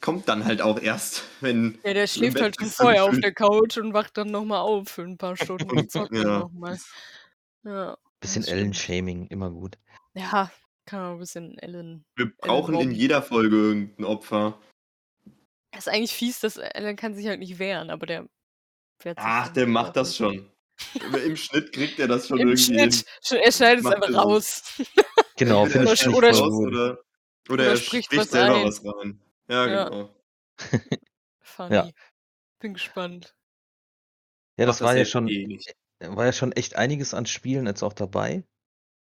[0.00, 3.76] kommt dann halt auch erst, wenn Ja, der schläft halt schon vorher auf der Couch
[3.76, 6.36] und wacht dann noch mal auf für 'n paar Stunden und zockt dann ja.
[6.36, 6.78] noch mal.
[7.64, 8.44] Ja, Bisschen.
[8.44, 9.76] Ellen-Shaming, immer gut.
[10.16, 10.50] Ja,
[10.86, 12.94] kann man 'n bisschen Ellen Wir Ellen brauchen in mobben.
[12.94, 14.58] jeder Folge irgend 'n Opfer.
[15.76, 18.28] Ist eigentlich fies, dass Ellen kann sich halt nicht wehren, aber der
[19.02, 20.50] wehrt sich Ach, der macht das schon.
[21.00, 22.56] Im Schnitt kriegt er das schon Im irgendwie.
[22.56, 23.04] Schnitt.
[23.24, 24.62] Sch er schneidet es einfach raus.
[25.38, 26.98] Genau, er ich Oder oder raus oder
[27.50, 28.66] oder er spricht spricht was selber ein.
[28.66, 29.20] was rein.
[29.48, 29.90] Ja, Ja.
[29.90, 30.10] genau.
[31.42, 31.74] Funny.
[31.74, 31.92] Ja.
[32.60, 33.34] Bin gespannt.
[34.58, 35.74] Ja, Macht das war das ja schon eh nicht.
[36.00, 38.44] äh, war ja schon echt einiges an Spielen jetzt auch dabei.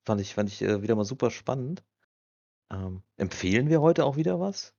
[0.06, 1.84] Fand ich fand ich, äh, wieder mal super spannend.
[2.72, 4.74] Ähm, empfehlen wir heute auch wieder was?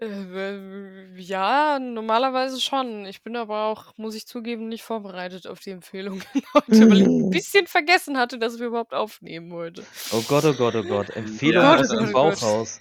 [0.00, 3.06] Äh, ja, normalerweise schon.
[3.06, 7.06] Ich bin aber auch, muss ich zugeben, nicht vorbereitet auf die Empfehlungen heute, weil ich
[7.06, 9.86] 'n bisschen vergessen hatte, dass wir überhaupt aufnehmen heute.
[10.10, 11.10] Oh Gott, oh Gott, oh Gott.
[11.16, 12.40] Oh Empfehlungen Gott, Ja, oh aus dem oh Gott.
[12.40, 12.80] Bauchhaus.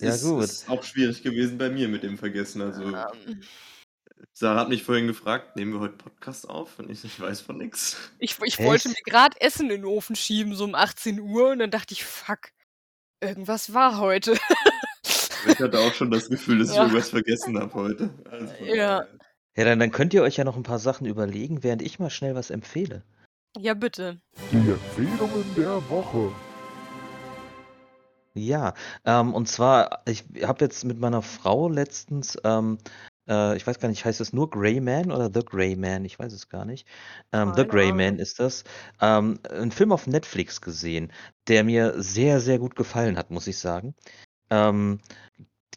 [0.00, 0.44] Ja, ist gut.
[0.44, 2.62] ist auch schwierig gewesen bei mir mit dem Vergessen.
[2.62, 3.42] Also Ähm.
[4.32, 7.58] Sarah hat mich vorhin gefragt: „Nehmen wir heute Podcast auf?“ Und ich „Ich weiß von
[7.58, 11.58] nix.“ Ich ich wollte mir grad Essen in 'n Ofen schieben, so um 18:00 und
[11.58, 12.50] dann dachte ich: „Fuck,
[13.20, 14.36] irgendwas war heute.“
[15.48, 16.82] Ich hatte auch schon das Gefühl, dass ich Ja.
[16.84, 18.10] irgendwas vergessen habe heute.
[18.30, 19.04] Also Ja.
[19.56, 22.10] Ja, dann dann könnt ihr euch ja noch 'n paar Sachen überlegen, während ich mal
[22.10, 23.02] schnell was empfehle.
[23.58, 24.20] Ja, bitte.
[24.50, 26.32] Die Empfehlungen der Woche.
[28.36, 32.78] Ja, ähm, und zwar, ich habe jetzt mit meiner Frau letztens, ähm,
[33.28, 36.04] äh, ich weiß gar nicht, heißt es nur Gray Man oder The Gray Man?
[36.04, 36.86] Ich weiß es gar nicht.
[37.32, 38.18] Ähm, The Keine Gray Man Ahnung.
[38.18, 38.64] ist das.
[39.00, 41.12] Ähm, 'n Film auf Netflix gesehen,
[41.48, 43.94] der mir sehr, sehr gut gefallen hat, muss ich sagen.
[44.50, 45.00] Ähm,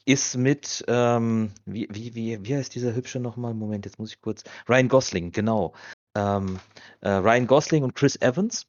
[0.06, 3.54] ist mit, ähm, wie wie wie wie heißt dieser Hübsche noch mal?
[3.56, 5.74] Moment, jetzt muss ich kurz Ryan Gosling, genau.
[6.16, 6.60] Ähm,
[7.02, 8.68] äh, Ryan Gosling und Chris Evans,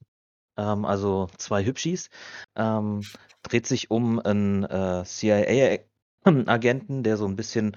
[0.59, 2.11] ähm, also 2 Hübschis.
[2.57, 3.09] Ähm,
[3.45, 5.81] dreht sich um 'n, äh, CIA
[6.51, 7.76] Agenten, der so 'n bisschen,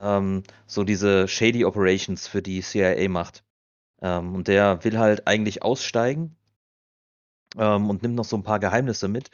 [0.00, 3.44] ähm, so diese shady Operations für die CIA macht.
[4.02, 6.36] Ähm, und der will halt eigentlich aussteigen
[7.56, 9.30] ähm, und nimmt noch so 'n paar Geheimnisse mit.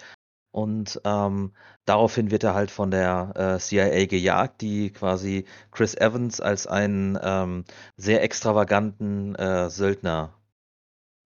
[0.53, 1.55] Und, ähm,
[1.87, 7.19] daraufhin wird er halt von der, äh, CIA gejagt, die quasi Chris Evans als einen,
[7.23, 7.65] ähm,
[7.97, 10.35] sehr extravaganten, äh, Söldner,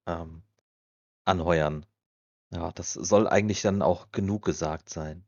[0.06, 0.42] ähm,
[1.26, 1.86] anheuern.
[2.52, 5.24] Ja, das soll eigentlich dann auch genug gesagt sein.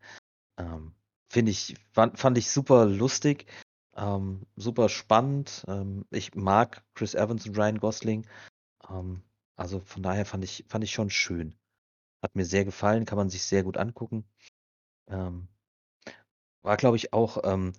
[0.59, 0.95] Ähm,
[1.31, 3.47] finde ich fand ich super lustig,
[3.97, 5.65] ähm, super spannend.
[5.69, 8.27] Ähm, ich mag Chris Evans und Ryan Gosling.
[8.91, 9.23] Ähm,
[9.57, 11.57] also von daher fand ich fand ich schon schön.
[12.23, 14.25] Hat mir sehr gefallen, kann man sich sehr gut angucken.
[15.09, 15.49] Ähm
[16.65, 17.73] war, glaube ich, auch, ähm,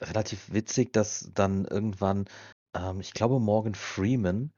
[0.00, 2.26] relativ witzig, dass dann irgendwann,
[2.74, 4.52] ähm, ich glaube, Morgan Freeman,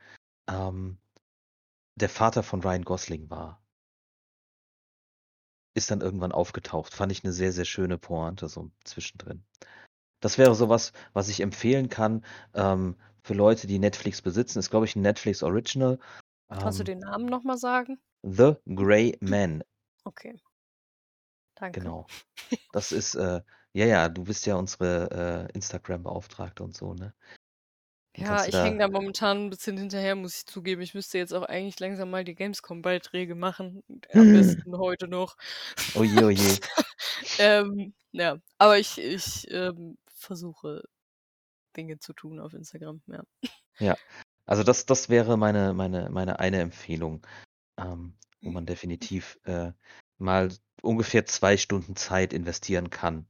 [1.96, 3.61] der Vater von Ryan Gosling war.
[5.76, 6.94] Ist dann irgendwann aufgetaucht.
[6.94, 9.44] Fand ich 'ne sehr, sehr schöne Pointe so zwischendrin.
[10.25, 14.59] Das wäre so was, was ich empfehlen kann, ähm, für Leute, die Netflix besitzen.
[14.59, 15.99] Ist, glaube ich, 'n Netflix Original.
[16.61, 18.01] Kannst du Ähm den Namen noch mal sagen?
[18.25, 19.64] The Gray Man.
[20.07, 20.35] Okay.
[21.57, 21.95] Danke.
[21.95, 22.11] Genau.
[22.72, 23.43] Das ist, äh
[23.75, 27.14] ja, ja, du bist ja unsere, äh, Instagram-Beauftragte und so, ne?
[28.16, 30.81] Dann Ja, kannst du ich hänge da da momentan 'n bisschen hinterher, muss ich zugeben.
[30.83, 35.35] Ich müsste jetzt auch eigentlich langsam mal die Gamescom-Beiträge machen, am besten heute noch.
[35.95, 36.59] Oh je, oh je.
[37.39, 40.83] Ähm, ja, aber ich ich, ähm, versuche
[41.77, 43.22] Dinge zu tun auf Instagram, ja.
[43.79, 43.97] Ja,
[44.47, 47.27] also das das wäre meine meine meine eine Empfehlung,
[47.79, 49.72] ähm, wo man definitiv, äh,
[50.18, 50.51] mal
[50.83, 53.27] ungefähr 2 Stunden Zeit investieren kann.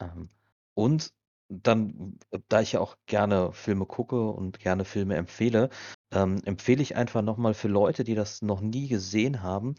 [0.00, 0.30] Ähm,
[0.74, 1.12] und
[1.50, 5.70] dann, da ich ja auch gerne Filme gucke und gerne Filme empfehle,
[6.12, 9.74] ähm, empfehle ich einfach noch mal für Leute, die das noch nie gesehen haben,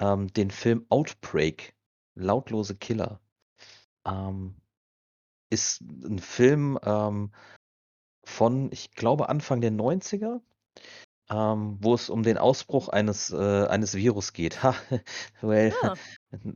[0.00, 1.74] ähm, den Film Outbreak,
[2.16, 3.20] Lautlose Killer.
[4.06, 4.56] Ähm,
[5.52, 7.32] ist 'n Film, ähm,
[8.24, 10.40] von, ich glaube, Anfang der 90er.
[11.30, 14.62] ähm, wo es um den Ausbruch eines, äh, eines Virus geht.
[14.64, 14.74] Ha,
[15.42, 15.96] well, Ah.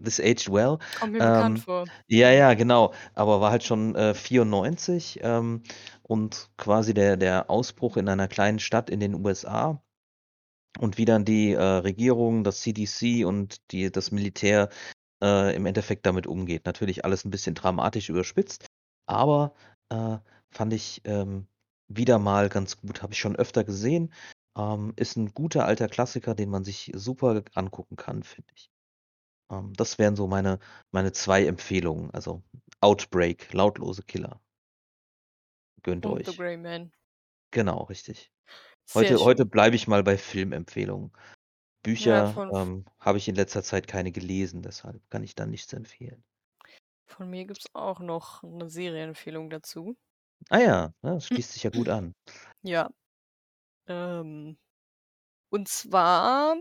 [0.05, 0.79] this aged well.
[0.95, 1.93] Kommt mir bekannt Ähm, vor.
[2.09, 2.93] ja, ja, genau.
[3.15, 5.63] Aber war halt schon äh, 94 ähm,
[6.03, 9.83] und quasi der, der Ausbruch in einer kleinen Stadt in den USA.
[10.79, 14.69] Und wie dann die äh, Regierung, das CDC und die, das Militär
[15.23, 16.67] äh, im Endeffekt damit umgeht.
[16.67, 18.67] Natürlich alles ein bisschen dramatisch überspitzt,
[19.07, 19.55] aber
[19.89, 20.19] äh,
[20.51, 21.47] fand ich ähm,
[21.89, 23.03] wieder mal ganz gut.
[23.03, 24.13] Habe ich schon öfter gesehen.
[24.57, 28.71] Ähm, ist ein guter alter Klassiker, den man sich super angucken kann, finde ich.
[29.51, 30.59] Ähm, das wären so meine,
[30.91, 32.11] meine zwei Empfehlungen.
[32.11, 32.43] Also
[32.81, 34.41] Outbreak, lautlose Killer.
[35.83, 36.37] Gönnt Und The euch.
[36.37, 36.93] Grey Man.
[37.53, 38.33] Genau, richtig.
[38.87, 39.51] Sehr Heute, heute schön.
[39.51, 41.13] bleibe ich mal bei Filmempfehlungen.
[41.15, 41.21] Ja,
[41.83, 45.73] Bücher von, ähm, habe ich in letzter Zeit keine gelesen, deshalb kann ich da nichts
[45.73, 46.25] empfehlen.
[47.07, 49.97] Von mir gibt es auch noch eine Serienempfehlung dazu.
[50.51, 52.13] Ah ja, ja, das schließt sich ja gut an.
[52.63, 52.91] Ja.
[53.89, 54.59] Ähm,
[55.51, 56.57] und zwar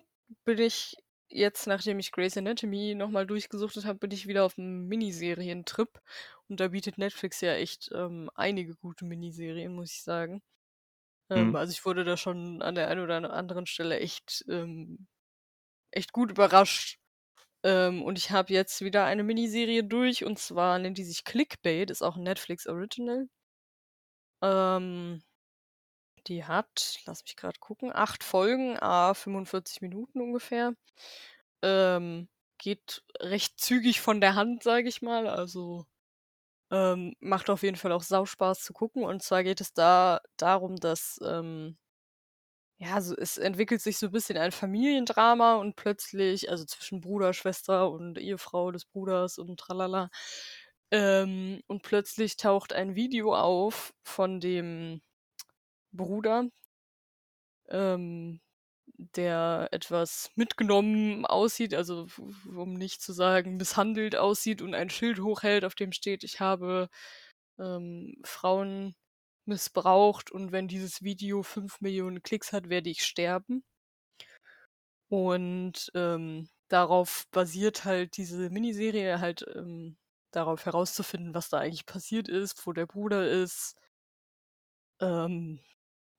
[0.46, 0.96] bin ich
[1.30, 6.02] jetzt, nachdem ich Grey's Anatomy nochmal durchgesuchtet habe, bin ich wieder auf einem Miniserientrip.
[6.50, 10.44] Und da bietet Netflix ja echt ähm, einige gute Miniserien, muss ich sagen.
[11.30, 11.58] Ähm, Mhm.
[11.58, 15.08] also ich wurde da schon an der einen oder anderen Stelle echt, ähm,
[15.92, 17.00] echt gut überrascht.
[17.66, 21.90] Ähm, und ich habe jetzt wieder eine Miniserie durch und zwar nennt die sich Clickbait,
[21.90, 23.28] ist auch ein Netflix Original.
[24.42, 25.24] Ähm,
[26.28, 30.74] die hat, lass mich gerade gucken, acht Folgen, a 45 Minuten ungefähr.
[31.64, 35.28] Ähm, geht recht zügig von der Hand, sage ich mal.
[35.28, 35.86] Also
[36.72, 39.04] ähm, macht auf jeden Fall auch Sauspaß zu gucken.
[39.04, 41.78] Und zwar geht es da darum, dass ähm,
[42.78, 47.34] ja, so, es entwickelt sich so ein bisschen ein Familiendrama und plötzlich, also zwischen Bruder,
[47.34, 50.10] Schwester und Ehefrau des Bruders und tralala.
[50.92, 55.02] Ähm, und plötzlich taucht ein Video auf von dem
[55.94, 56.50] Bruder,
[57.70, 58.40] ähm,
[59.16, 62.08] der etwas mitgenommen aussieht, also
[62.56, 66.90] um nicht zu sagen misshandelt aussieht und ein Schild hochhält, auf dem steht, ich habe
[67.60, 68.96] ähm, Frauen
[69.48, 73.64] missbraucht und wenn dieses Video 5 Millionen Klicks hat, werde ich sterben.
[75.10, 79.98] Und ähm, darauf basiert halt diese Miniserie halt ähm,
[80.32, 83.76] darauf herauszufinden, was da eigentlich passiert ist, wo der Bruder ist,
[85.00, 85.60] ähm,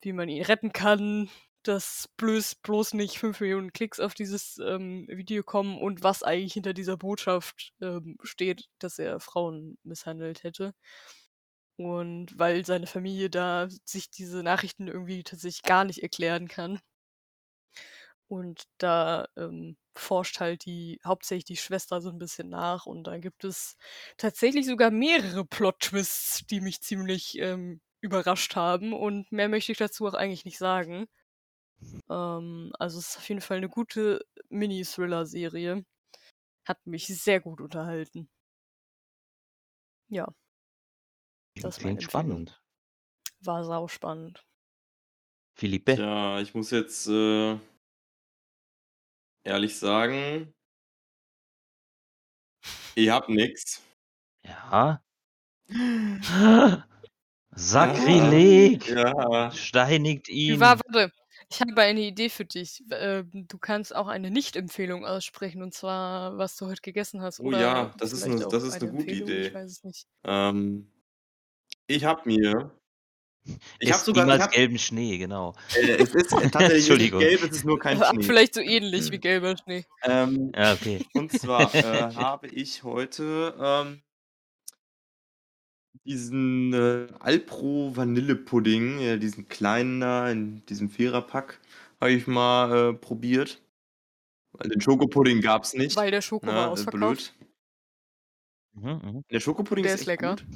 [0.02, 1.28] wie man ihn retten kann,
[1.62, 6.52] dass bloß, bloß nicht 5 Millionen Klicks auf dieses ähm, Video kommen und was eigentlich
[6.54, 10.74] hinter dieser Botschaft ähm, steht, dass er Frauen misshandelt hätte.
[11.78, 16.80] Und weil seine Familie da sich diese Nachrichten irgendwie tatsächlich gar nicht erklären kann.
[18.28, 23.18] Und da ähm, forscht halt die hauptsächlich die Schwester so ein bisschen nach und da
[23.18, 23.76] gibt es
[24.16, 30.06] tatsächlich sogar mehrere Plot-Twists, die mich ziemlich ähm, überrascht haben und mehr möchte ich dazu
[30.06, 31.06] auch eigentlich nicht sagen.
[32.10, 35.84] Ähm, also es ist auf jeden Fall eine gute Mini-Thriller-Serie.
[36.66, 38.30] Hat mich sehr gut unterhalten.
[40.08, 40.26] Ja,
[41.62, 42.60] das Klingt spannend.
[43.40, 44.44] War sauspannend.
[45.54, 45.94] Philippe?
[45.96, 47.58] Tja, ich muss jetzt äh,
[49.44, 50.52] ehrlich sagen,
[52.94, 53.82] ich hab nix.
[54.44, 55.02] Ja.
[57.54, 58.88] Sakrileg!
[58.88, 59.50] Ja.
[59.52, 60.80] Steinigt Wie war, ihn!
[60.84, 61.12] warte,
[61.50, 62.84] ich habe eine Idee für dich.
[62.90, 67.40] Ähm, Du kannst auch eine Nicht-Empfehlung aussprechen, und zwar, was du heute gegessen hast.
[67.40, 69.54] Oh Oder ja, das ist eine, das ist eine eine gute Empfehlung, ich Idee.
[69.54, 70.06] weiß es nicht.
[70.24, 70.90] Ähm,
[71.86, 72.70] ich hab mir.
[73.78, 74.26] Ich hab Isst sogar.
[74.34, 75.54] Ich hab, gelben Schnee, genau.
[75.76, 77.20] äh, es ist tatsächlich ist nicht Entschuldigung.
[77.20, 78.24] gelb, es ist nur kein Aber Schnee.
[78.24, 79.84] vielleicht so ähnlich wie gelber Schnee.
[80.02, 81.04] Ähm, Ja, okay.
[81.14, 81.82] und zwar äh,
[82.14, 84.02] habe ich heute ähm,
[86.04, 91.60] diesen äh, Alpro Vanillepudding, äh, diesen kleinen da in diesem Viererpack,
[92.00, 93.62] habe ich mal äh, probiert.
[94.52, 95.96] Weil den Schokopudding gab es nicht.
[95.96, 97.34] Weil der Schoko war Ne, äh, ausverkauft.
[98.74, 98.92] blöd.
[99.02, 99.22] Mhm, mhm.
[99.30, 100.36] Der Schokopudding Der ist ist echt lecker.
[100.36, 100.46] gut.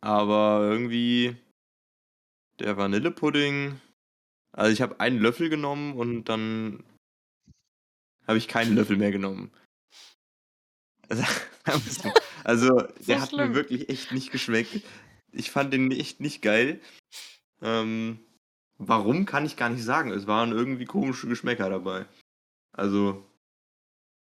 [0.00, 1.36] Aber irgendwie
[2.60, 3.80] der Vanillepudding.
[4.52, 6.84] Also ich habe einen Löffel genommen und dann
[8.26, 9.52] habe ich keinen Löffel mehr genommen.
[11.08, 11.22] Also,
[12.44, 14.82] also So der hat mir wirklich echt nicht geschmeckt.
[15.32, 16.80] Ich fand den echt nicht geil.
[17.60, 18.20] Ähm,
[18.78, 20.10] warum kann ich gar nicht sagen.
[20.10, 22.06] Es waren irgendwie komische Geschmäcker dabei.
[22.72, 23.26] Also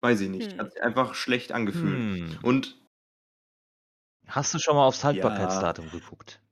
[0.03, 0.53] weiß ich nicht.
[0.53, 0.59] Hm.
[0.59, 1.97] Hat sich einfach schlecht angefühlt.
[1.97, 2.39] Hm.
[2.43, 2.77] Und
[4.29, 6.43] Hast du schon mal aufs ja, Haltbarkeitsdatum geguckt?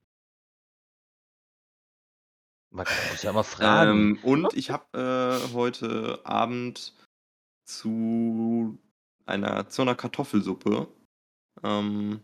[2.70, 4.10] Man muss ja mal fragen.
[4.10, 4.98] ähm, und ich habe
[5.48, 6.94] äh, heute Abend
[7.64, 8.78] zu
[9.26, 10.88] einer zu einer Kartoffelsuppe,
[11.64, 12.22] ähm,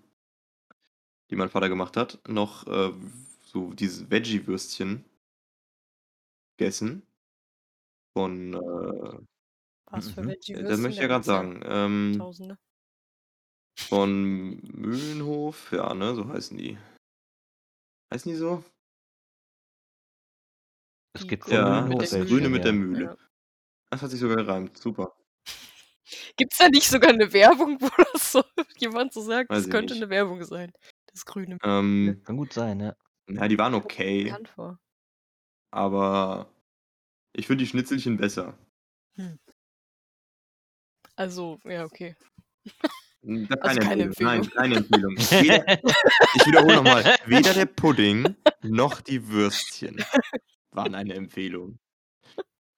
[1.30, 2.92] die mein Vater gemacht hat, noch äh,
[3.42, 5.04] so diese Veggie-Würstchen
[6.58, 7.02] gegessen.
[8.14, 9.20] von, äh,
[9.90, 10.26] Was für Mhm.
[10.26, 10.80] welche das Würstchen?
[10.80, 11.62] möchte ich Da ja gerade gibt's ja sagen.
[11.64, 12.58] Ähm, Tausende.
[13.78, 16.78] Von Mühlenhof, ja, ne, so heißen die.
[18.12, 18.64] Heißen die so?
[21.14, 22.78] Es Die gibt Grüne Ja, mit das der welche, Grüne mit der ja.
[22.78, 23.04] Mühle.
[23.04, 23.16] Ja.
[23.90, 24.76] Das hat sich sogar gereimt.
[24.78, 25.14] Super.
[26.36, 28.42] Gibt's da nicht sogar eine Werbung, wo das so
[28.78, 30.02] jemand so sagt, Weiß das ich könnte nicht.
[30.02, 30.72] eine Werbung sein?
[31.12, 32.20] Das Grüne Ähm, Mühle.
[32.22, 32.94] Kann gut sein, ja.
[33.28, 34.78] ja, die waren okay, bekannt vor.
[35.70, 36.52] aber
[37.34, 38.58] ich finde die Schnitzelchen besser.
[39.16, 39.38] Hm.
[41.16, 42.16] Also, ja, okay.
[43.24, 44.48] Hm, Da Also keine keine Empfehlung.
[44.54, 45.16] Nein, Empfehlung.
[45.16, 45.16] keine Empfehlung.
[45.42, 45.78] Weder,
[46.34, 50.04] ich wiederhole nochmal, weder der Pudding noch die Würstchen
[50.70, 51.78] waren eine Empfehlung.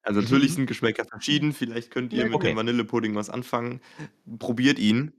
[0.03, 1.53] Also natürlich sind Geschmäcker verschieden.
[1.53, 2.49] Vielleicht könnt ihr Ja, mit Okay.
[2.49, 3.83] dem Vanillepudding was anfangen.
[4.39, 5.13] Probiert ihn.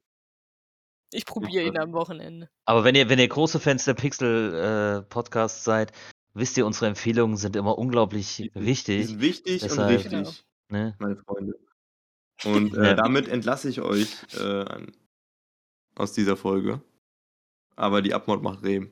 [1.14, 2.50] Ich probiere ihn am Wochenende.
[2.66, 5.92] Aber wenn ihr, wenn ihr große Fans der Pixel-Podcasts seid,
[6.34, 9.08] wisst ihr, unsere Empfehlungen sind immer unglaublich Die, die wichtig.
[9.08, 10.20] sind wichtig und Deshalb- Genau.
[10.20, 10.96] richtig, Ne?
[11.00, 11.54] meine Freunde.
[12.46, 12.94] Und äh, Ja.
[12.96, 14.94] damit entlasse ich euch äh, an-
[15.96, 16.82] aus dieser Folge.
[17.76, 18.92] Aber die Abmord macht Rehm.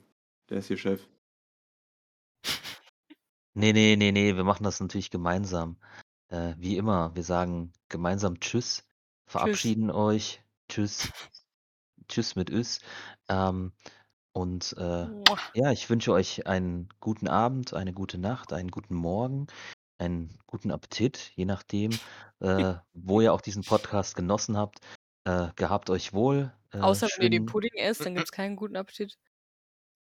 [0.49, 1.07] Der ist hier Chef.
[3.55, 5.75] Nee, nee, nee, nee, wir machen das natürlich gemeinsam.
[6.29, 8.87] Äh, wie immer, wir sagen gemeinsam Tschüss,
[9.25, 10.41] verabschieden euch.
[10.69, 11.11] Tschüss.
[12.07, 12.79] Tschüss mit Üs.
[13.27, 13.73] Ähm,
[14.31, 15.07] und äh,
[15.55, 19.47] ja, ich wünsche euch einen guten Abend, eine gute Nacht, einen guten Morgen,
[19.97, 21.91] einen guten Appetit, je nachdem,
[22.39, 24.79] äh, wo ihr auch diesen Podcast genossen habt.
[25.25, 26.53] Äh, gehabt euch wohl.
[26.71, 29.17] Äh, Außer wenn ihr den Pudding esst, dann gibt's keinen guten Appetit.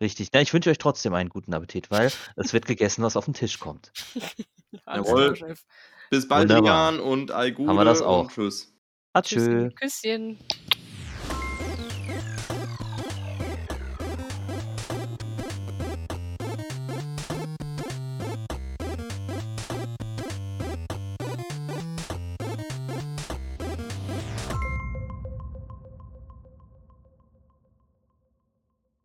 [0.01, 0.29] Richtig.
[0.33, 3.33] Na, ich wünsche euch trotzdem einen guten Appetit, weil es wird gegessen, was auf den
[3.33, 3.91] Tisch kommt.
[4.85, 5.33] Alles Jawohl.
[5.33, 5.65] klar, Chef.
[6.09, 6.91] Bis bald, Wunderbar.
[6.91, 8.31] Lian und all Gute Haben wir das und auch.
[8.31, 8.73] tschüss.
[9.13, 9.35] Atschö.
[9.39, 10.39] Tschüsschen, Küsschen.